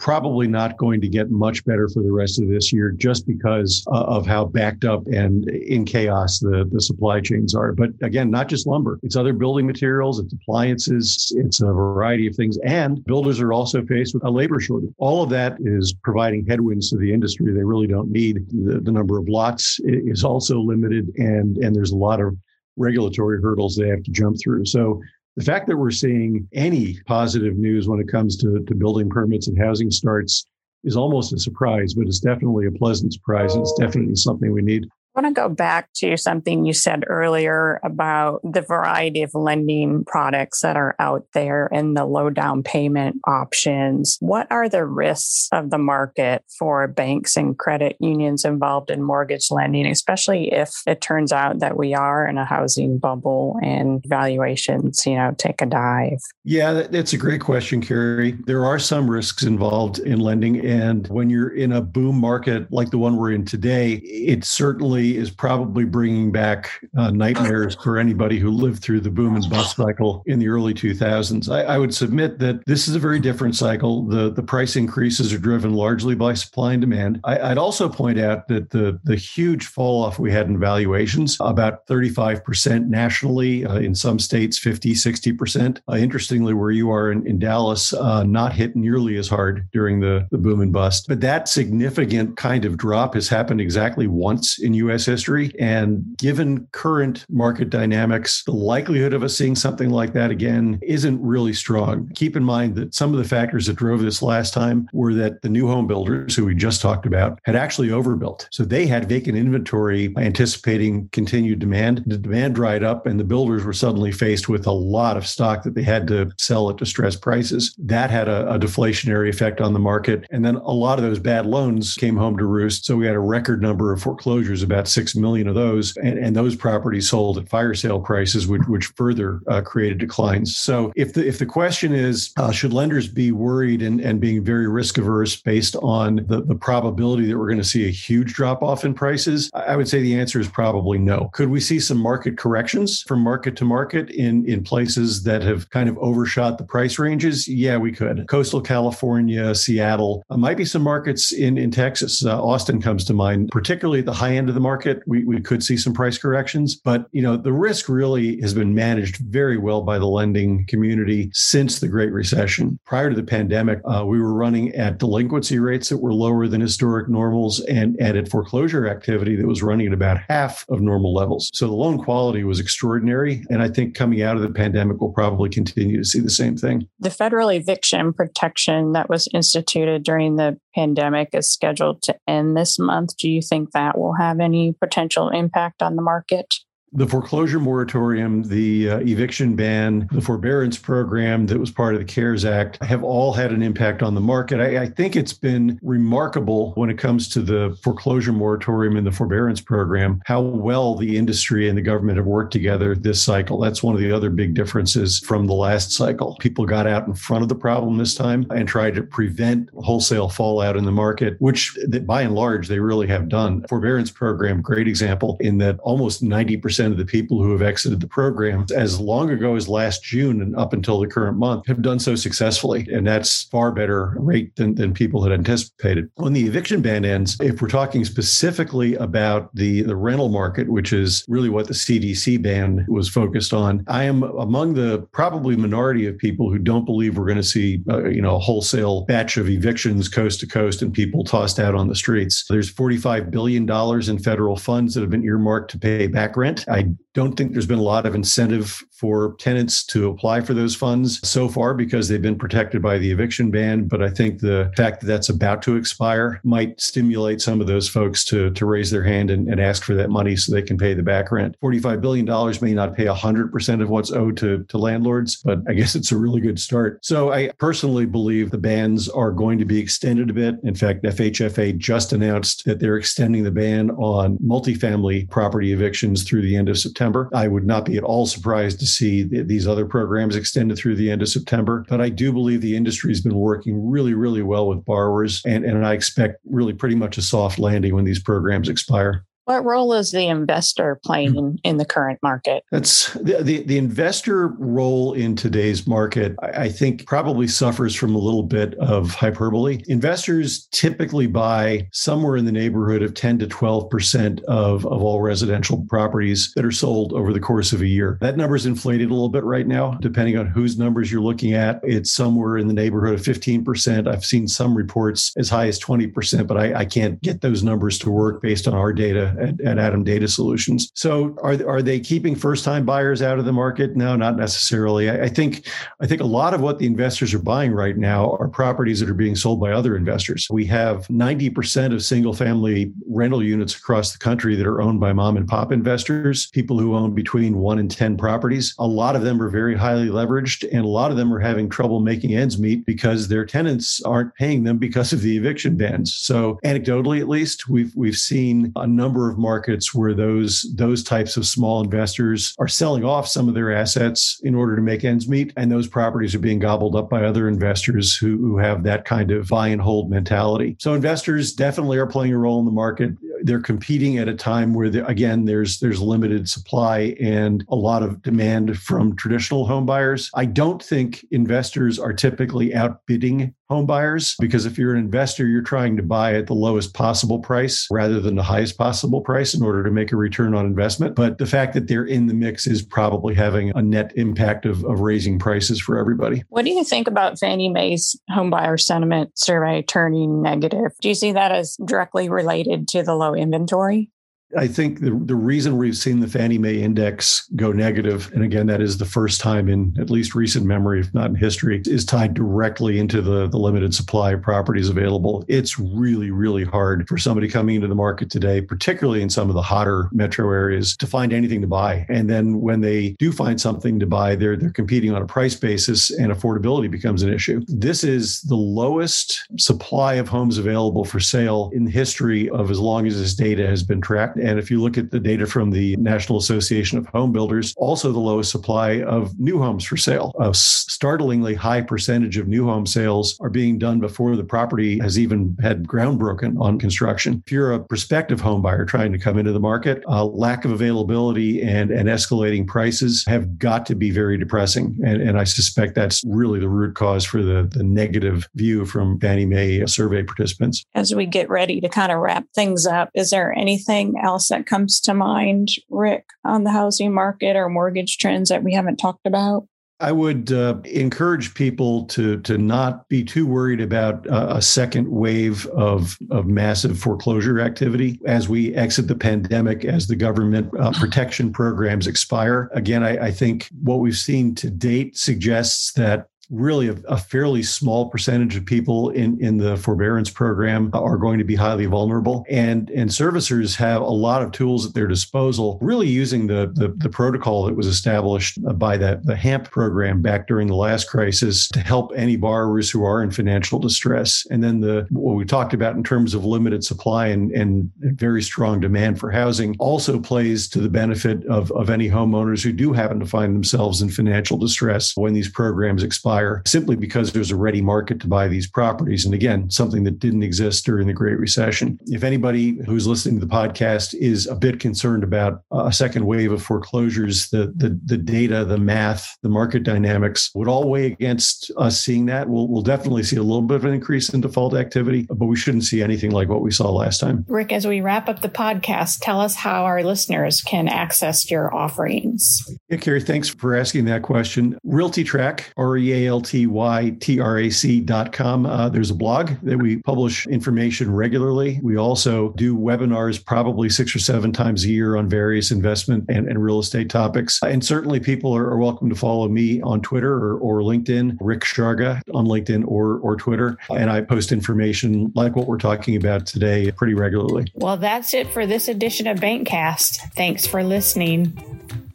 probably 0.01 0.49
not 0.49 0.79
going 0.79 0.99
to 0.99 1.09
get 1.09 1.31
much 1.31 1.63
better 1.67 1.87
for 1.87 2.03
the 2.03 2.11
rest 2.11 2.41
of 2.41 2.49
this 2.49 2.73
year 2.73 2.91
just 2.91 3.27
because 3.27 3.85
uh, 3.93 4.05
of 4.05 4.27
how 4.27 4.47
backed 4.47 4.85
up 4.87 5.07
and 5.07 5.49
in 5.51 5.85
chaos 5.85 6.39
the, 6.39 6.67
the 6.73 6.81
supply 6.81 7.21
chains 7.21 7.55
are. 7.55 7.73
But 7.73 7.91
again, 8.03 8.31
not 8.31 8.49
just 8.49 8.67
lumber, 8.67 8.99
it's 9.03 9.15
other 9.15 9.35
building 9.35 9.67
materials, 9.67 10.19
it's 10.19 10.33
appliances, 10.33 11.31
it's 11.37 11.61
a 11.61 11.67
variety 11.67 12.27
of 12.27 12.35
things. 12.35 12.57
And 12.65 13.05
builders 13.05 13.41
are 13.41 13.53
also 13.53 13.85
faced 13.85 14.15
with 14.15 14.25
a 14.25 14.31
labor 14.31 14.59
shortage. 14.59 14.91
All 14.97 15.23
of 15.23 15.29
that 15.31 15.59
is 15.61 15.95
providing 16.03 16.47
headwinds 16.47 16.89
to 16.91 16.97
the 16.97 17.13
industry 17.13 17.53
they 17.53 17.63
really 17.63 17.87
don't 17.87 18.11
need. 18.11 18.49
The, 18.49 18.81
the 18.81 18.93
number 18.93 19.19
of 19.19 19.29
lots 19.29 19.79
is 19.85 20.25
also 20.25 20.61
limited, 20.61 21.11
and, 21.17 21.59
and 21.59 21.77
there's 21.77 21.93
a 21.93 21.97
lot 21.97 22.21
of 22.21 22.35
regulatory 22.79 23.43
hurdles 23.43 23.77
they 23.77 23.89
have 23.89 24.03
to 24.05 24.11
jump 24.11 24.39
through. 24.43 24.65
So 24.65 25.03
the 25.41 25.47
fact 25.47 25.67
that 25.69 25.77
we're 25.79 25.91
seeing 25.91 26.47
any 26.53 26.99
positive 27.07 27.57
news 27.57 27.89
when 27.89 27.99
it 27.99 28.09
comes 28.09 28.37
to, 28.37 28.63
to 28.63 28.75
building 28.75 29.09
permits 29.09 29.49
and 29.49 29.59
housing 29.59 29.91
starts 29.91 30.45
is 30.85 30.99
almost 30.99 31.33
a 31.33 31.39
surprise, 31.39 31.95
but 31.95 32.07
it's 32.07 32.21
definitely 32.21 32.67
a 32.67 32.71
pleasant 32.71 33.15
surprise. 33.15 33.55
And 33.55 33.63
it's 33.63 33.73
definitely 33.79 34.17
something 34.17 34.53
we 34.53 34.61
need. 34.61 34.87
I 35.17 35.21
want 35.21 35.35
to 35.35 35.41
go 35.41 35.49
back 35.49 35.93
to 35.97 36.17
something 36.17 36.65
you 36.65 36.73
said 36.73 37.03
earlier 37.09 37.81
about 37.83 38.41
the 38.45 38.61
variety 38.61 39.23
of 39.23 39.35
lending 39.35 40.05
products 40.05 40.61
that 40.61 40.77
are 40.77 40.95
out 41.01 41.27
there 41.35 41.69
and 41.73 41.97
the 41.97 42.05
low 42.05 42.31
down 42.31 42.63
payment 42.63 43.17
options. 43.27 44.19
What 44.21 44.47
are 44.53 44.69
the 44.69 44.87
risks 44.87 45.49
of 45.51 45.71
the 45.71 45.79
market 45.79 46.45
for 46.57 46.87
banks 46.87 47.37
and 47.37 47.59
credit 47.59 47.97
unions 47.99 48.45
involved 48.45 48.89
in 48.89 49.03
mortgage 49.03 49.51
lending, 49.51 49.85
especially 49.87 50.53
if 50.53 50.71
it 50.87 51.01
turns 51.01 51.33
out 51.33 51.59
that 51.59 51.77
we 51.77 51.93
are 51.93 52.25
in 52.25 52.39
a 52.39 52.45
housing 52.45 52.99
bubble 52.99 53.59
and 53.65 54.05
valuations, 54.07 55.05
you 55.05 55.17
know, 55.17 55.35
take 55.37 55.61
a 55.61 55.67
dive? 55.67 56.21
Yeah, 56.45 56.85
that's 56.89 57.15
a 57.15 57.19
great 57.19 57.41
question, 57.41 57.81
Carrie. 57.81 58.39
There 58.47 58.65
are 58.65 58.79
some 58.79 59.11
risks 59.11 59.43
involved 59.43 59.99
in 59.99 60.21
lending. 60.21 60.65
And 60.65 61.09
when 61.09 61.31
you're 61.31 61.57
in 61.57 61.73
a 61.73 61.81
boom 61.81 62.17
market 62.17 62.73
like 62.73 62.91
the 62.91 62.99
one 62.99 63.17
we're 63.17 63.33
in 63.33 63.45
today, 63.45 63.95
it 64.05 64.45
certainly 64.45 65.00
is 65.01 65.31
probably 65.31 65.85
bringing 65.85 66.31
back 66.31 66.71
uh, 66.97 67.11
nightmares 67.11 67.77
for 67.83 67.99
anybody 67.99 68.39
who 68.39 68.51
lived 68.51 68.83
through 68.83 69.01
the 69.01 69.11
boom 69.11 69.37
and 69.37 69.49
bust 69.51 69.77
cycle 69.77 70.23
in 70.27 70.39
the 70.39 70.49
early 70.49 70.75
2000s. 70.75 71.51
I, 71.51 71.75
I, 71.75 71.79
would 71.79 71.95
submit 71.95 72.39
that 72.39 72.65
this 72.67 72.89
is 72.89 72.95
a 72.95 72.99
very 72.99 73.21
different 73.21 73.57
cycle. 73.57 74.07
The, 74.07 74.31
the 74.31 74.43
price 74.43 74.77
increases 74.77 75.33
are 75.33 75.39
driven 75.39 75.75
largely 75.75 76.15
by 76.15 76.35
supply 76.35 76.73
and 76.73 76.81
demand. 76.81 77.21
I, 77.25 77.49
would 77.49 77.59
also 77.59 77.89
point 77.89 78.19
out 78.19 78.49
that 78.49 78.71
the, 78.71 79.01
the 79.05 79.17
huge 79.17 79.67
fall 79.67 80.05
off 80.05 80.19
we 80.19 80.31
had 80.31 80.47
in 80.47 80.59
valuations, 80.59 81.37
about 81.41 81.87
35% 81.87 82.89
nationally, 82.89 83.65
uh, 83.65 83.79
in 83.79 83.95
some 83.95 84.19
states, 84.19 84.59
50, 84.59 84.93
60%. 84.93 85.81
Uh, 85.89 85.97
interestingly, 85.97 86.55
where 86.55 86.71
you 86.71 86.91
are 86.91 87.11
in, 87.11 87.27
in 87.27 87.39
Dallas, 87.39 87.93
uh, 87.93 88.23
not 88.25 88.53
hit 88.53 88.77
nearly 88.77 89.17
as 89.17 89.29
hard 89.29 89.69
during 89.73 90.01
the, 90.01 90.27
the 90.31 90.39
boom 90.39 90.61
and 90.61 90.73
bust. 90.73 91.07
But 91.09 91.21
that 91.21 91.49
significant 91.49 92.37
kind 92.37 92.65
of 92.65 92.77
drop 92.77 93.15
has 93.15 93.29
happened 93.29 93.61
exactly 93.61 94.07
once 94.07 94.59
in 94.59 94.75
US 94.75 94.90
history. 94.99 95.53
And 95.59 96.17
given 96.19 96.67
current 96.73 97.27
market 97.29 97.71
dynamics, 97.71 98.43
the 98.45 98.53
likelihood 98.53 99.13
of 99.13 99.23
us 99.23 99.37
seeing 99.37 99.57
something 99.57 99.91
like 99.91 100.13
that 100.13 100.31
again 100.31 100.79
isn't 100.83 101.21
really 101.23 101.53
strong. 101.53 102.11
Keep 102.15 102.37
in 102.37 102.45
mind 102.45 102.75
that 102.77 102.95
some 102.95 103.13
of 103.13 103.19
the 103.19 103.29
factors 103.29 103.67
that 103.67 103.77
drove 103.77 104.01
this 104.01 104.23
last 104.23 104.53
time 104.53 104.89
were 104.93 105.15
that 105.15 105.43
the 105.43 105.49
new 105.49 105.67
home 105.67 105.87
builders, 105.87 106.35
who 106.35 106.45
we 106.45 106.55
just 106.55 106.81
talked 106.81 107.07
about, 107.07 107.39
had 107.45 107.57
actually 107.57 107.91
overbuilt. 107.91 108.49
So 108.51 108.65
they 108.65 108.87
had 108.87 109.09
vacant 109.09 109.37
inventory 109.37 110.15
anticipating 110.17 111.09
continued 111.11 111.59
demand. 111.59 112.05
The 112.07 112.19
demand 112.19 112.55
dried 112.55 112.83
up, 112.83 113.07
and 113.07 113.19
the 113.19 113.25
builders 113.25 113.65
were 113.65 113.73
suddenly 113.73 114.13
faced 114.13 114.49
with 114.49 114.67
a 114.67 114.73
lot 114.73 115.17
of 115.17 115.27
stock 115.27 115.63
that 115.63 115.75
they 115.75 115.83
had 115.83 116.07
to 116.09 116.31
sell 116.39 116.71
at 116.71 116.77
distressed 116.77 117.21
prices. 117.21 117.75
That 117.79 118.11
had 118.11 118.29
a, 118.29 118.55
a 118.55 118.59
deflationary 118.59 119.29
effect 119.29 119.61
on 119.61 119.73
the 119.73 119.79
market. 119.79 120.27
And 120.31 120.45
then 120.45 120.57
a 120.57 120.73
lot 120.73 120.99
of 120.99 121.05
those 121.05 121.19
bad 121.19 121.47
loans 121.47 121.95
came 121.95 122.17
home 122.17 122.37
to 122.39 122.45
roost. 122.45 122.85
So 122.85 122.97
we 122.97 123.07
had 123.07 123.15
a 123.15 123.21
record 123.21 123.63
number 123.63 123.93
of 123.93 124.03
foreclosures, 124.03 124.63
about 124.63 124.80
6 124.89 125.17
million 125.17 125.49
of 125.49 125.55
those. 125.55 125.97
And, 125.99 126.19
and 126.19 126.37
those 126.37 126.57
properties 126.57 127.09
sold 127.09 127.39
at 127.39 127.49
fire 127.49 127.75
sale 127.75 128.01
prices, 128.01 128.47
which, 128.47 128.63
which 128.67 128.87
further 128.87 129.41
uh, 129.49 129.61
created 129.63 129.99
declines. 129.99 130.57
So 130.57 130.93
if 130.97 131.15
the, 131.15 131.27
if 131.27 131.39
the 131.39 131.47
question 131.47 131.93
is, 131.93 132.33
uh, 132.37 132.53
should 132.53 132.73
lenders 132.73 133.09
be 133.09 133.33
worried 133.33 133.83
and, 133.83 134.01
and 134.01 134.21
being 134.21 134.45
very 134.45 134.69
risk 134.69 134.99
averse 134.99 135.41
based 135.41 135.77
on 135.77 136.17
the, 136.27 136.43
the 136.43 136.55
probability 136.55 137.27
that 137.27 137.39
we're 137.39 137.49
going 137.49 137.59
to 137.59 137.65
see 137.65 137.87
a 137.87 137.91
huge 137.91 138.35
drop 138.35 138.63
off 138.63 138.85
in 138.85 138.95
prices? 138.95 139.51
I 139.55 139.77
would 139.77 139.89
say 139.89 140.01
the 140.01 140.19
answer 140.19 140.41
is 140.41 140.49
probably 140.49 140.99
no. 140.99 141.31
Could 141.33 141.49
we 141.49 141.61
see 141.61 141.81
some 141.81 141.99
market 141.99 142.39
corrections 142.39 143.03
from 143.03 143.21
market 143.21 143.57
to 143.57 143.65
market 143.65 144.11
in, 144.11 144.47
in 144.47 144.63
places 144.63 145.23
that 145.25 145.43
have 145.43 145.71
kind 145.71 145.89
of 145.89 145.99
overshot 145.99 146.59
the 146.59 146.65
price 146.65 146.99
ranges? 146.99 147.49
Yeah, 147.49 147.77
we 147.77 147.93
could. 147.93 148.27
Coastal 148.29 148.61
California, 148.61 149.55
Seattle, 149.55 150.25
uh, 150.31 150.37
might 150.37 150.57
be 150.57 150.65
some 150.65 150.83
markets 150.83 151.33
in, 151.33 151.59
in 151.59 151.71
Texas. 151.71 152.25
Uh, 152.25 152.43
Austin 152.43 152.81
comes 152.81 153.05
to 153.05 153.15
mind, 153.15 153.51
particularly 153.51 154.01
at 154.01 154.07
the 154.07 154.13
high 154.13 154.35
end 154.35 154.49
of 154.49 154.55
the 154.55 154.61
market. 154.61 154.70
We, 155.07 155.25
we 155.25 155.41
could 155.41 155.63
see 155.63 155.77
some 155.77 155.93
price 155.93 156.19
corrections, 156.19 156.75
but 156.77 157.07
you 157.13 157.23
know, 157.23 157.37
the 157.37 157.53
risk 157.53 157.89
really 157.89 158.41
has 158.41 158.55
been 158.55 158.75
managed 158.75 159.17
very 159.17 159.59
well 159.59 159.83
by 159.83 159.99
the 159.99 160.07
lending 160.07 160.67
community 160.67 161.31
since 161.33 161.81
the 161.81 161.89
Great 161.89 162.13
Recession. 162.13 162.79
Prior 162.85 163.11
to 163.11 163.17
the 163.17 163.23
pandemic, 163.23 163.81
uh, 163.85 164.05
we 164.07 164.21
were 164.21 164.33
running 164.33 164.75
at 164.75 164.99
delinquency 164.99 165.59
rates 165.59 165.89
that 165.89 165.99
were 165.99 166.13
lower 166.13 166.47
than 166.49 166.61
historic 166.61 167.09
normals 167.09 167.61
and, 167.61 167.97
and 168.01 168.17
at 168.17 168.29
foreclosure 168.29 168.89
activity 168.89 169.37
that 169.37 169.47
was 169.47 169.63
running 169.63 169.89
at 169.89 169.93
about 169.93 170.19
half 170.29 170.65
of 170.69 170.81
normal 170.81 171.15
levels. 171.15 171.51
So 171.55 171.67
the 171.67 171.75
loan 171.75 171.99
quality 171.99 172.45
was 172.45 172.61
extraordinary. 172.61 173.45
And 173.51 173.63
I 173.63 173.69
think 173.69 173.95
coming 173.95 174.23
out 174.23 174.37
of 174.37 174.43
the 174.43 174.51
pandemic, 174.51 175.01
we'll 175.01 175.13
probably 175.13 175.51
continue 175.51 175.97
to 175.99 176.05
see 176.05 176.21
the 176.21 176.31
same 176.31 176.57
thing. 176.57 176.89
The 176.99 177.11
federal 177.11 177.51
eviction 177.51 178.13
protection 178.13 178.93
that 178.93 179.09
was 179.09 179.29
instituted 179.33 180.03
during 180.03 180.37
the 180.37 180.59
pandemic 180.75 181.31
is 181.33 181.51
scheduled 181.51 182.03
to 182.03 182.17
end 182.27 182.57
this 182.57 182.79
month. 182.79 183.17
Do 183.17 183.31
you 183.31 183.43
think 183.43 183.73
that 183.73 183.99
will 183.99 184.15
have 184.15 184.41
any 184.41 184.75
potential 184.81 185.29
impact 185.29 185.83
on 185.83 185.97
the 185.97 186.03
market? 186.03 186.55
The 186.93 187.07
foreclosure 187.07 187.61
moratorium, 187.61 188.43
the 188.43 188.91
uh, 188.91 188.99
eviction 188.99 189.55
ban, 189.55 190.09
the 190.13 190.21
forbearance 190.21 190.77
program 190.77 191.47
that 191.47 191.59
was 191.59 191.71
part 191.71 191.95
of 191.95 192.01
the 192.01 192.05
CARES 192.05 192.45
Act 192.45 192.83
have 192.83 193.05
all 193.05 193.33
had 193.33 193.53
an 193.53 193.63
impact 193.63 194.03
on 194.03 194.15
the 194.15 194.21
market. 194.21 194.61
I, 194.61 194.83
I, 194.83 194.87
think 194.87 195.15
it's 195.15 195.33
been 195.33 195.79
remarkable 195.83 196.73
when 196.73 196.91
it 196.91 196.99
comes 196.99 197.29
to 197.29 197.43
the 197.43 197.79
foreclosure 197.83 198.33
moratorium 198.33 198.97
and 198.97 199.07
the 199.07 199.13
forbearance 199.13 199.61
program, 199.61 200.21
how 200.27 200.41
well 200.41 200.97
the 200.97 201.17
industry 201.17 201.69
and 201.69 201.79
the 201.79 201.83
government 201.83 202.17
have 202.17 202.27
worked 202.27 202.53
together 202.53 202.97
this 202.97 203.23
cycle. 203.23 203.61
That's 203.61 203.83
one 203.83 203.95
of 203.95 204.01
the 204.01 204.11
other 204.11 204.31
big 204.31 204.55
differences 204.55 205.21
from 205.21 205.47
the 205.47 205.55
last 205.55 205.93
cycle. 205.93 206.37
People 206.41 206.67
got 206.67 206.89
out 206.89 207.07
in 207.07 207.15
front 207.15 207.43
of 207.43 207.49
the 207.49 207.55
problem 207.55 207.99
this 207.99 208.17
time 208.17 208.47
and 208.51 208.67
tried 208.67 208.97
to 208.97 209.03
prevent 209.03 209.71
wholesale 209.75 210.29
fallout 210.29 210.77
in 210.77 210.85
the 210.85 210.93
market, 210.93 211.37
which 211.39 211.79
by 212.03 212.23
and 212.23 212.35
large 212.35 212.67
they 212.67 212.81
really 212.81 213.07
have 213.07 213.29
done. 213.29 213.65
Forbearance 213.69 214.11
program, 214.11 214.61
great 214.61 214.89
example 214.89 215.37
in 215.41 215.59
that 215.59 215.79
almost 215.81 216.25
90% 216.25 216.80
of 216.87 216.99
the 216.99 217.05
people 217.05 217.43
who 217.43 217.53
have 217.53 217.63
exited 217.63 218.01
the 218.01 218.07
program 218.07 218.67
as 218.75 219.01
long 219.01 219.31
ago 219.31 219.57
as 219.57 219.69
last 219.69 220.03
June 220.03 220.41
and 220.41 220.57
up 220.57 220.73
until 220.73 221.01
the 221.01 221.07
current 221.07 221.37
month 221.37 221.67
have 221.67 221.83
done 221.83 221.99
so 221.99 222.15
successfully. 222.15 222.87
And 222.93 223.07
that's 223.07 223.45
far 223.45 223.73
better 223.73 224.15
rate 224.19 224.55
than, 224.57 224.75
than 224.75 224.93
people 224.93 225.23
had 225.23 225.33
anticipated. 225.33 226.11
When 226.17 226.33
the 226.33 226.47
eviction 226.47 226.83
ban 226.83 227.05
ends, 227.05 227.37
if 227.41 227.61
we're 227.61 227.69
talking 227.69 228.05
specifically 228.05 228.95
about 228.97 229.55
the, 229.55 229.83
the 229.83 229.97
rental 229.97 230.29
market, 230.29 230.69
which 230.69 230.93
is 230.93 231.25
really 231.29 231.49
what 231.49 231.69
the 231.69 231.75
CDC 231.75 232.43
ban 232.43 232.85
was 232.89 233.09
focused 233.09 233.53
on, 233.53 233.85
I 233.87 234.05
am 234.05 234.23
among 234.23 234.75
the 234.75 235.07
probably 235.13 235.57
minority 235.57 236.07
of 236.07 236.17
people 236.19 236.51
who 236.51 236.59
don't 236.59 236.85
believe 236.85 237.17
we're 237.17 237.27
going 237.27 237.37
to 237.37 237.43
see, 237.43 237.83
uh, 237.89 238.05
you 238.05 238.23
know, 238.23 238.37
a 238.37 238.39
wholesale 238.39 239.03
batch 239.03 239.37
of 239.37 239.49
evictions 239.49 240.09
coast 240.09 240.41
to 240.41 240.47
coast 240.47 240.83
and 240.83 240.93
people 240.93 241.25
tossed 241.25 241.59
out 241.59 241.75
on 241.75 241.89
the 241.89 241.95
streets. 241.95 242.45
There's 242.49 242.73
$45 242.73 243.31
billion 243.31 243.71
in 244.11 244.19
federal 244.19 244.57
funds 244.57 244.95
that 244.95 245.01
have 245.01 245.11
been 245.11 245.25
earmarked 245.25 245.71
to 245.73 245.79
pay 245.79 246.07
back 246.07 246.37
rent. 246.37 246.65
I 246.71 246.85
don't 247.15 247.37
think 247.37 247.53
there's 247.53 247.67
been 247.67 247.79
a 247.79 247.83
lot 247.83 248.07
of 248.07 248.15
incentive 248.15 248.83
for 248.93 249.35
tenants 249.39 249.83
to 249.83 250.09
apply 250.09 250.43
for 250.43 250.53
those 250.53 250.77
funds 250.77 251.27
so 251.27 251.49
far 251.49 251.73
because 251.73 252.09
they've 252.09 252.21
been 252.21 252.39
protected 252.39 252.83
by 252.83 252.99
the 252.99 253.11
eviction 253.11 253.51
ban. 253.51 253.89
But 253.89 254.03
I 254.03 254.11
think 254.11 254.41
the 254.41 254.71
fact 254.77 255.01
that 255.01 255.07
that's 255.07 255.31
about 255.31 255.63
to 255.63 255.77
expire 255.77 256.41
might 256.45 256.81
stimulate 256.81 257.41
some 257.41 257.61
of 257.61 257.67
those 257.67 257.89
folks 257.89 258.25
to, 258.27 258.51
to 258.51 258.67
raise 258.67 258.91
their 258.91 259.03
hand 259.03 259.31
and, 259.31 259.49
and 259.49 259.61
ask 259.61 259.83
for 259.85 259.95
that 259.95 260.11
money 260.11 260.37
so 260.37 260.53
they 260.53 260.63
can 260.63 260.77
pay 260.77 260.93
the 260.93 261.03
back 261.03 261.33
rent. 261.33 261.57
$45 261.63 262.01
billion 262.01 262.27
may 262.61 262.75
not 262.75 262.95
pay 262.95 263.07
100% 263.07 263.83
of 263.83 263.89
what's 263.89 264.13
owed 264.13 264.37
to, 264.37 264.65
to 264.65 264.79
landlords, 264.79 265.37
but 265.37 265.61
I 265.67 265.73
guess 265.73 265.95
it's 265.95 266.13
a 266.13 266.19
really 266.19 266.41
good 266.41 266.61
start. 266.61 267.05
So 267.05 267.33
I 267.33 267.51
personally 267.59 268.05
believe 268.07 268.51
the 268.51 268.59
bans 268.59 269.09
are 269.09 269.33
going 269.33 269.59
to 269.59 269.65
be 269.65 269.81
extended 269.81 270.29
a 270.29 270.35
bit. 270.35 270.57
In 270.63 270.75
fact, 270.75 271.05
FHFA 271.05 271.79
just 271.79 272.13
announced 272.13 272.67
that 272.67 272.81
they're 272.81 272.99
extending 272.99 273.45
the 273.45 273.51
ban 273.51 273.91
on 273.93 274.37
multifamily 274.39 275.31
property 275.31 275.73
evictions 275.73 276.23
through 276.23 276.43
the 276.43 276.55
end 276.55 276.69
of 276.69 276.79
September. 276.79 277.00
September. 277.01 277.31
I 277.33 277.49
would 277.49 277.65
not 277.65 277.87
be 277.87 277.97
at 277.97 278.05
all 278.05 278.27
surprised 278.27 278.79
to 278.81 278.87
see 278.87 279.27
th- 279.27 279.47
these 279.47 279.67
other 279.67 279.87
programs 279.87 280.37
extended 280.37 280.77
through 280.77 280.97
the 280.97 281.11
end 281.11 281.23
of 281.23 281.31
September. 281.31 281.87
But 281.89 282.03
I 282.03 282.11
do 282.11 282.31
believe 282.31 282.61
the 282.61 282.77
industry 282.77 283.11
has 283.11 283.23
been 283.23 283.37
working 283.37 283.89
really, 283.89 284.13
really 284.13 284.43
well 284.43 284.69
with 284.69 284.85
borrowers. 284.85 285.41
And, 285.47 285.65
and 285.65 285.87
I 285.87 285.95
expect 285.95 286.41
really 286.45 286.75
pretty 286.75 286.97
much 286.97 287.17
a 287.17 287.23
soft 287.23 287.59
landing 287.59 287.95
when 287.95 288.05
these 288.05 288.23
programs 288.23 288.69
expire. 288.69 289.25
What 289.51 289.65
role 289.65 289.93
is 289.95 290.13
the 290.13 290.29
investor 290.29 291.01
playing 291.05 291.35
in, 291.35 291.59
in 291.65 291.77
the 291.79 291.85
current 291.85 292.21
market? 292.23 292.63
That's 292.71 293.13
the, 293.15 293.43
the, 293.43 293.65
the, 293.65 293.79
investor 293.79 294.47
role 294.61 295.13
in 295.13 295.35
today's 295.35 295.89
market, 295.89 296.37
I, 296.41 296.51
I 296.51 296.69
think 296.69 297.05
probably 297.05 297.49
suffers 297.49 297.97
from 297.97 298.15
a 298.15 298.19
little 298.19 298.45
bit 298.45 298.75
of 298.75 299.11
hyperbole. 299.13 299.83
Investors 299.89 300.69
typically 300.71 301.27
buy 301.27 301.89
somewhere 301.91 302.37
in 302.37 302.45
the 302.45 302.53
neighborhood 302.53 303.03
of 303.03 303.15
10 303.15 303.41
to 303.41 303.49
12% 303.49 304.41
of, 304.45 304.87
of 304.87 305.03
all 305.03 305.21
residential 305.21 305.85
properties 305.89 306.53
that 306.55 306.65
are 306.65 306.71
sold 306.71 307.13
over 307.13 307.33
the 307.33 307.41
course 307.41 307.73
of 307.73 307.81
a 307.81 307.89
year. 307.89 308.19
That 308.21 308.37
number 308.37 308.55
is 308.55 308.67
inflated 308.67 309.11
a 309.11 309.15
little 309.15 309.31
bit 309.31 309.43
right 309.43 309.67
now, 309.67 309.95
depending 310.01 310.39
on 310.39 310.47
whose 310.47 310.79
numbers 310.79 311.11
you're 311.11 311.23
looking 311.23 311.55
at. 311.55 311.81
It's 311.83 312.13
somewhere 312.13 312.57
in 312.57 312.69
the 312.69 312.73
neighborhood 312.73 313.15
of 313.15 313.23
15%. 313.27 314.07
I've 314.07 314.25
seen 314.25 314.47
some 314.47 314.77
reports 314.77 315.33
as 315.37 315.49
high 315.49 315.67
as 315.67 315.81
20%, 315.81 316.47
but 316.47 316.57
I, 316.57 316.75
I 316.75 316.85
can't 316.85 317.21
get 317.21 317.41
those 317.41 317.65
numbers 317.65 317.99
to 317.99 318.13
work 318.13 318.43
based 318.43 318.69
on 318.69 318.75
our 318.75 318.93
data 318.93 319.40
at, 319.41 319.61
at 319.61 319.77
ATTOM 319.79 320.05
Data 320.05 320.29
Solutions. 320.29 320.91
So 320.95 321.37
are, 321.43 321.57
are 321.67 321.83
they 321.83 322.01
keeping 322.01 322.35
first 322.35 322.65
time 322.65 322.85
buyers 322.85 323.23
out 323.23 323.39
of 323.39 323.45
the 323.45 323.53
market? 323.53 323.97
No, 323.97 324.17
not 324.17 324.37
necessarily. 324.37 325.11
I, 325.11 325.25
I 325.25 325.29
think 325.29 325.67
I 326.01 326.07
think 326.07 326.21
a 326.21 326.27
lot 326.27 326.55
of 326.55 326.61
what 326.61 326.79
the 326.79 326.87
investors 326.87 327.35
are 327.35 327.39
buying 327.39 327.73
right 327.73 327.97
now 327.97 328.37
are 328.39 328.49
properties 328.49 329.01
that 329.01 329.09
are 329.09 329.15
being 329.15 329.37
sold 329.37 329.61
by 329.61 329.73
other 329.73 329.97
investors. 329.97 330.47
We 330.51 330.67
have 330.67 331.07
90% 331.09 331.93
of 331.93 332.03
single 332.03 332.35
family 332.35 332.93
rental 333.09 333.43
units 333.43 333.77
across 333.77 334.13
the 334.13 334.19
country 334.19 334.57
that 334.57 334.67
are 334.67 334.81
owned 334.81 335.01
by 335.01 335.13
mom 335.13 335.37
and 335.37 335.49
pop 335.49 335.73
investors, 335.73 336.49
people 336.51 336.79
who 336.79 336.95
own 336.95 337.15
between 337.15 337.59
one 337.59 337.79
and 337.79 337.91
10 337.91 338.17
properties. 338.17 338.75
A 338.79 338.87
lot 338.87 339.17
of 339.17 339.23
them 339.23 339.43
are 339.43 339.49
very 339.49 339.77
highly 339.77 340.09
leveraged, 340.09 340.69
and 340.73 340.85
a 340.85 340.89
lot 340.89 341.11
of 341.11 341.17
them 341.17 341.33
are 341.33 341.39
having 341.41 341.69
trouble 341.69 342.01
making 342.01 342.35
ends 342.35 342.59
meet 342.59 342.85
because 342.87 343.29
their 343.29 343.45
tenants 343.45 344.03
aren't 344.03 344.35
paying 344.35 344.65
them 344.65 344.79
because 344.79 345.13
of 345.13 345.23
the 345.23 345.37
eviction 345.37 345.77
bans. 345.77 346.15
So, 346.15 346.59
anecdotally, 346.65 347.21
at 347.21 347.29
least, 347.29 347.69
we've 347.69 347.95
we've 347.95 348.17
seen 348.17 348.73
a 348.77 348.87
number 348.87 349.20
of 349.29 349.39
markets 349.39 349.93
where 349.95 350.15
those 350.15 350.65
those 350.77 351.03
types 351.03 351.37
of 351.37 351.47
small 351.47 351.83
investors 351.83 352.55
are 352.59 352.69
selling 352.69 353.05
off 353.05 353.27
some 353.27 353.49
of 353.49 353.55
their 353.55 353.73
assets 353.73 354.41
in 354.43 354.55
order 354.55 354.77
to 354.77 354.83
make 354.83 355.05
ends 355.05 355.29
meet, 355.29 355.53
and 355.57 355.71
those 355.71 355.89
properties 355.89 356.35
are 356.35 356.39
being 356.39 356.61
gobbled 356.61 356.97
up 356.97 357.11
by 357.11 357.25
other 357.25 357.49
investors 357.49 358.17
who, 358.17 358.39
who 358.39 358.57
have 358.57 358.85
that 358.85 359.05
kind 359.05 359.31
of 359.31 359.49
buy 359.49 359.69
and 359.69 359.83
hold 359.83 360.11
mentality. 360.11 360.77
So 360.79 360.95
investors 360.95 361.53
definitely 361.53 361.99
are 361.99 362.07
playing 362.07 362.33
a 362.33 362.39
role 362.39 362.61
in 362.61 362.65
the 362.65 362.71
market 362.71 363.11
they're 363.43 363.61
competing 363.61 364.19
at 364.19 364.29
a 364.29 364.35
time 364.35 364.75
where 364.75 364.87
again 365.07 365.45
there's 365.45 365.81
there's 365.81 366.01
limited 366.01 366.49
supply 366.49 367.17
and 367.21 367.65
a 367.69 367.77
lot 367.77 368.03
of 368.03 368.23
demand 368.23 368.79
from 368.79 369.17
traditional 369.17 369.67
home 369.67 369.87
buyers. 369.87 370.31
I 370.35 370.45
don't 370.45 370.83
think 370.83 371.25
investors 371.31 371.99
are 371.99 372.13
typically 372.13 372.75
outbidding 372.75 373.55
home 373.71 373.87
buyers 373.87 374.35
because 374.41 374.67
if 374.67 374.77
you're 374.77 374.93
an 374.93 374.99
investor 374.99 375.47
you're 375.47 375.63
trying 375.63 375.97
to 375.97 376.03
buy 376.03 376.35
at 376.35 376.47
the 376.47 376.55
lowest 376.55 376.93
possible 376.93 377.39
price 377.39 377.87
rather 377.91 378.21
than 378.21 378.35
the 378.35 378.43
highest 378.43 378.77
possible 378.77 379.21
price 379.21 379.55
in 379.55 379.63
order 379.63 379.85
to 379.85 379.91
make 379.91 380.13
a 380.13 380.17
return 380.17 380.55
on 380.55 380.67
investment. 380.67 381.15
But 381.15 381.39
the 381.39 381.47
fact 381.47 381.75
that 381.75 381.87
they're 381.87 382.05
in 382.05 382.27
the 382.27 382.35
mix 382.35 382.67
is 382.67 382.83
probably 382.83 383.35
having 383.35 383.71
a 383.75 383.83
net 383.83 384.13
impact 384.17 384.67
of, 384.67 384.85
of 384.85 385.01
raising 385.01 385.39
prices 385.39 385.81
for 385.81 385.99
everybody. 385.99 386.43
What 386.49 386.65
do 386.65 386.71
you 386.71 386.85
think 386.85 387.07
about 387.07 387.39
fannie 387.39 387.69
mae's 387.69 388.21
home 388.29 388.51
buyer 388.51 388.77
sentiment 388.77 389.39
survey 389.39 389.83
turning 389.83 390.43
negative? 390.43 390.93
Do 391.01 391.09
you 391.09 391.15
see 391.15 391.33
that 391.33 391.53
as 391.53 391.77
directly 391.85 392.29
related 392.29 392.89
to 392.89 393.03
the 393.03 393.15
low 393.15 393.35
inventory 393.35 394.11
I 394.57 394.67
think 394.67 395.01
the, 395.01 395.11
the 395.11 395.35
reason 395.35 395.77
we've 395.77 395.97
seen 395.97 396.21
the 396.21 396.29
Fannie 396.29 396.59
Mae 396.59 396.83
index 396.83 397.49
go 397.57 397.73
negative, 397.73 398.31
and 398.35 398.43
again, 398.43 398.67
that 398.67 398.81
is 398.81 398.99
the 398.99 399.05
first 399.05 399.41
time 399.41 399.69
in 399.69 399.95
at 399.99 400.11
least 400.11 400.35
recent 400.35 400.67
memory, 400.67 401.01
if 401.01 401.13
not 401.15 401.31
in 401.31 401.37
history, 401.37 401.83
is 401.87 402.05
tied 402.05 402.35
directly 402.35 402.99
into 402.99 403.23
the, 403.23 403.47
the 403.49 403.59
limited 403.59 403.95
supply 403.95 404.33
of 404.33 404.43
properties 404.43 404.89
available. 404.89 405.45
It's 405.49 405.79
really, 405.79 406.31
really 406.31 406.65
hard 406.65 407.09
for 407.09 407.17
somebody 407.17 407.49
coming 407.49 407.77
into 407.77 407.89
the 407.89 407.95
market 407.95 408.31
today, 408.31 408.61
particularly 408.61 409.23
in 409.23 409.31
some 409.31 409.49
of 409.49 409.55
the 409.55 409.63
hotter 409.63 410.09
metro 410.13 410.51
areas, 410.51 410.97
to 410.97 411.07
find 411.07 411.33
anything 411.33 411.61
to 411.61 411.67
buy. 411.67 412.07
And 412.09 412.29
then 412.29 412.61
when 412.61 412.81
they 412.81 413.11
do 413.19 413.33
find 413.33 413.61
something 413.61 413.99
to 414.01 414.07
buy, 414.07 414.35
they're 414.35 414.57
they're 414.57 414.71
competing 414.71 415.13
on 415.15 415.23
a 415.23 415.27
price 415.27 415.55
basis 415.55 416.11
and 416.11 416.33
affordability 416.33 416.91
becomes 416.91 417.23
an 417.23 417.33
issue. 417.33 417.63
This 417.67 418.05
is 418.05 418.43
the 418.43 418.57
lowest 418.57 419.47
supply 419.59 420.15
of 420.15 420.29
homes 420.29 420.59
available 420.59 421.05
for 421.05 421.21
sale 421.21 421.71
in 421.73 421.87
history 421.87 422.51
of 422.51 422.71
as 422.71 422.79
long 422.79 423.07
as 423.07 423.19
this 423.19 423.35
data 423.35 423.67
has 423.67 423.83
been 423.83 424.01
tracked. 424.01 424.39
And 424.41 424.59
if 424.59 424.71
you 424.71 424.81
look 424.81 424.99
at 424.99 425.11
the 425.11 425.21
data 425.21 425.47
from 425.47 425.71
the 425.71 425.97
National 425.97 426.39
Association 426.39 426.99
of 426.99 427.07
Home 427.07 427.33
Builders, 427.33 427.75
also 427.77 428.13
the 428.13 428.19
lowest 428.19 428.51
supply 428.51 429.03
of 429.03 429.39
new 429.39 429.59
homes 429.59 429.85
for 429.85 429.97
sale. 429.97 430.33
A 430.41 430.55
startlingly 430.55 431.55
high 431.55 431.83
percentage 431.83 432.37
of 432.37 432.49
new 432.49 432.65
home 432.67 432.87
sales 432.87 433.37
are 433.41 433.51
being 433.51 433.79
done 433.79 434.01
before 434.01 434.37
the 434.37 434.45
property 434.45 434.99
has 434.99 435.19
even 435.19 435.57
had 435.61 435.87
ground 435.87 436.19
broken 436.19 436.57
on 436.59 436.79
construction. 436.79 437.43
If 437.47 437.53
you're 437.53 437.73
a 437.73 437.81
prospective 437.81 438.41
home 438.41 438.63
buyer 438.63 438.85
trying 438.85 439.13
to 439.13 439.19
come 439.19 439.39
into 439.39 439.53
the 439.53 439.61
market, 439.61 440.03
uh, 440.09 440.25
lack 440.25 440.65
of 440.65 440.71
availability 440.71 441.63
and, 441.63 441.91
and 441.91 442.09
escalating 442.09 442.67
prices 442.67 443.25
have 443.27 443.59
got 443.59 443.87
to 443.87 443.95
be 443.95 444.11
very 444.11 444.39
depressing. 444.39 444.99
And, 445.05 445.21
and 445.23 445.39
I 445.39 445.45
suspect 445.45 445.95
that's 445.95 446.23
really 446.27 446.61
the 446.61 446.69
root 446.69 446.95
cause 446.95 447.25
for 447.25 447.43
the, 447.43 447.69
the 447.71 447.83
negative 447.83 448.49
view 448.55 448.87
from 448.87 449.19
Fannie 449.21 449.47
Mae 449.47 449.85
survey 449.87 450.23
participants. 450.23 450.85
As 450.95 451.15
we 451.15 451.27
get 451.27 451.49
ready 451.49 451.81
to 451.81 451.89
kind 451.89 452.13
of 452.13 452.19
wrap 452.19 452.45
things 452.55 452.87
up, 452.87 453.11
is 453.15 453.31
there 453.31 453.53
anything 453.57 454.15
else 454.23 454.30
that 454.49 454.67
comes 454.67 455.01
to 455.01 455.15
mind, 455.15 455.69
Rick, 455.89 456.27
on 456.45 456.65
the 456.65 456.71
housing 456.71 457.13
market 457.13 457.57
or 457.57 457.69
mortgage 457.69 458.19
trends 458.19 458.49
that 458.49 458.63
we 458.63 458.73
haven't 458.73 458.97
talked 458.97 459.27
about? 459.27 459.67
I 460.01 460.13
would 460.13 460.51
uh, 460.51 460.79
encourage 460.85 461.53
people 461.55 462.07
to 462.07 462.41
to 462.41 462.57
not 462.57 463.07
be 463.09 463.23
too 463.23 463.47
worried 463.47 463.83
about 463.83 464.27
uh, 464.29 464.47
a 464.51 464.63
second 464.63 465.11
wave 465.11 465.67
of 465.67 466.17
of 466.31 466.47
massive 466.47 466.99
foreclosure 466.99 467.61
activity 467.61 468.19
as 468.27 468.49
we 468.49 468.75
exit 468.75 469.09
the 469.09 469.15
pandemic, 469.15 469.85
as 469.85 470.07
the 470.07 470.17
government 470.17 470.71
uh, 470.79 470.93
protection 470.99 471.53
programs 471.53 472.07
expire. 472.07 472.71
Again, 472.73 473.05
I, 473.05 473.27
I 473.27 473.31
think 473.31 473.69
what 473.83 474.01
we've 474.01 474.17
seen 474.17 474.55
to 474.57 474.71
date 474.71 475.19
suggests 475.19 475.93
that 475.93 476.29
really 476.51 476.89
a, 476.89 476.97
a, 477.09 477.17
fairly 477.17 477.63
small 477.63 478.09
percentage 478.09 478.57
of 478.57 478.67
people 478.67 479.11
in, 479.11 479.41
in 479.41 479.57
the 479.57 479.77
forbearance 479.77 480.31
program 480.31 480.91
are 480.93 481.17
going 481.17 481.39
to 481.39 481.45
be 481.45 481.55
highly 481.55 481.87
vulnerable. 481.87 482.45
And, 482.51 482.91
and 482.91 483.09
servicers 483.09 483.77
have 483.77 484.03
a 484.03 484.05
lot 484.05 484.43
of 484.43 484.51
tools 484.51 484.85
at 484.85 484.93
their 484.93 485.07
disposal, 485.07 485.79
really 485.81 486.09
using 486.09 486.49
the, 486.49 486.73
the, 486.75 486.89
the 486.97 487.09
protocol 487.09 487.65
that 487.67 487.77
was 487.77 487.87
established 487.87 488.59
by 488.79 488.97
the, 488.97 489.21
the 489.23 489.37
HAMP 489.37 489.71
program 489.71 490.23
back 490.23 490.49
during 490.49 490.67
the 490.67 490.75
last 490.75 491.09
crisis 491.09 491.69
to 491.69 491.81
help 491.81 492.13
any 492.17 492.37
borrowers 492.37 492.91
who 492.91 493.05
are 493.05 493.23
in 493.23 493.31
financial 493.31 493.79
distress. 493.79 494.45
And 494.51 494.63
then 494.63 494.81
the 494.81 495.07
what 495.11 495.35
we 495.35 495.45
talked 495.45 495.73
about 495.75 495.95
in 495.95 496.03
terms 496.03 496.35
of 496.35 496.45
limited 496.45 496.83
supply 496.85 497.29
and, 497.29 497.53
and 497.53 497.91
very 498.01 498.43
strong 498.43 498.81
demand 498.81 499.21
for 499.21 499.31
housing 499.31 499.77
also 499.79 500.19
plays 500.19 500.69
to 500.71 500.81
the 500.81 500.89
benefit 500.89 501.47
of, 501.47 501.71
of 501.73 501.91
any 501.91 502.09
homeowners 502.09 502.65
who 502.65 502.73
do 502.73 502.93
happen 502.93 503.21
to 503.21 503.27
find 503.27 503.55
themselves 503.55 504.03
in 504.03 504.09
financial 504.09 504.57
distress 504.57 505.17
when 505.17 505.33
these 505.33 505.49
programs 505.49 506.03
expire 506.03 506.40
buyer 506.41 506.63
simply 506.67 506.97
because 506.97 507.33
there's 507.33 507.51
a 507.51 507.57
ready 507.57 507.81
market 507.81 508.21
to 508.21 508.29
buy 508.29 508.49
these 508.49 508.67
properties. 508.67 509.25
And 509.25 509.35
again, 509.35 509.71
something 509.71 510.05
that 510.05 510.19
didn't 510.19 510.43
exist 510.43 510.85
during 510.85 511.07
the 511.07 511.13
Great 511.13 511.39
Recession. 511.39 511.99
If 512.07 512.25
anybody 512.25 512.79
who's 512.87 513.07
listening 513.07 513.41
to 513.41 513.47
the 513.47 513.53
podcast 513.53 514.15
is 514.15 514.47
a 514.47 514.55
bit 514.55 514.81
concerned 514.81 515.25
about 515.25 515.63
a 515.73 515.93
second 515.93 516.27
wave 516.27 516.53
of 516.53 516.63
foreclosures, 516.63 517.51
the, 517.51 517.73
the, 517.77 517.99
the 518.05 518.17
data, 518.17 518.65
the 518.65 518.79
math, 518.79 519.37
the 519.43 519.49
market 519.49 519.83
dynamics 519.83 520.51
would 520.55 520.69
all 520.69 520.89
weigh 520.89 521.07
against 521.07 521.71
us 521.77 522.01
seeing 522.01 522.27
that. 522.27 522.49
We'll, 522.49 522.69
we'll 522.69 522.83
definitely 522.83 523.23
see 523.23 523.37
a 523.37 523.43
little 523.43 523.63
bit 523.63 523.77
of 523.77 523.85
an 523.85 523.95
increase 523.95 524.31
in 524.31 524.41
default 524.41 524.75
activity, 524.75 525.27
but 525.29 525.47
we 525.47 525.57
shouldn't 525.57 525.85
see 525.85 526.03
anything 526.03 526.31
like 526.31 526.49
what 526.49 526.63
we 526.63 526.71
saw 526.71 526.91
last 526.91 527.21
time. 527.21 527.45
Rick, 527.49 527.73
as 527.73 527.87
we 527.87 528.01
wrap 528.01 528.29
up 528.29 528.41
the 528.41 528.49
podcast, 528.49 529.19
tell 529.21 529.41
us 529.41 529.55
how 529.55 529.85
our 529.85 530.03
listeners 530.03 530.63
can 530.63 530.89
access 530.89 531.51
your 531.51 531.75
offerings. 531.75 532.63
Yeah, 532.89 532.99
Carrie, 532.99 533.21
thanks 533.21 533.49
for 533.49 533.77
asking 533.77 534.07
that 534.07 534.23
question. 534.23 534.79
RealtyTrac, 534.87 535.65
R 535.77 535.97
E 535.97 536.13
A 536.31 536.41
a-L-T-Y-T-R-A-C 536.41 538.01
dot 538.01 538.33
com. 538.33 538.67
Uh, 538.67 538.89
there's 538.89 539.11
a 539.11 539.15
blog 539.15 539.53
that 539.63 539.79
we 539.79 539.97
publish 539.97 540.47
information 540.47 541.13
regularly. 541.13 541.81
We 541.83 541.97
also 541.97 542.53
do 542.57 542.77
webinars 542.77 543.45
probably 543.45 543.89
six 543.89 544.15
or 544.15 544.21
seven 544.21 544.53
times 544.53 544.85
a 544.85 544.89
year 544.89 545.17
on 545.17 545.29
various 545.29 545.71
investment 545.71 546.25
and, 546.29 546.49
and 546.49 546.63
real 546.63 546.79
estate 546.79 547.11
topics. 547.11 547.61
And 547.63 547.85
certainly 547.85 548.21
people 548.21 548.57
are, 548.57 548.71
are, 548.71 548.81
welcome 548.81 549.11
to 549.11 549.17
follow 549.17 549.47
me 549.49 549.83
on 549.83 550.01
Twitter 550.01 550.33
or, 550.33 550.59
or 550.59 550.81
LinkedIn, 550.81 551.37
Rick 551.41 551.61
Sharga 551.61 552.23
on 552.33 552.47
LinkedIn 552.47 552.85
or, 552.87 553.19
or 553.19 553.37
Twitter. 553.37 553.77
And 553.91 554.11
I 554.11 554.23
post 554.23 554.53
information 554.53 555.33
like 555.35 555.55
what 555.57 555.67
we're 555.67 555.79
talking 555.79 556.17
about 556.17 556.47
today 556.47 556.91
pretty 556.93 557.15
regularly. 557.15 557.67
Well, 557.75 557.97
that's 557.99 558.33
it 558.33 558.49
for 558.53 558.67
this 558.67 558.89
edition 558.89 559.27
of 559.27 559.39
Bankcast. 559.39 560.17
Thanks 560.35 560.67
for 560.67 560.83
listening. 560.83 562.10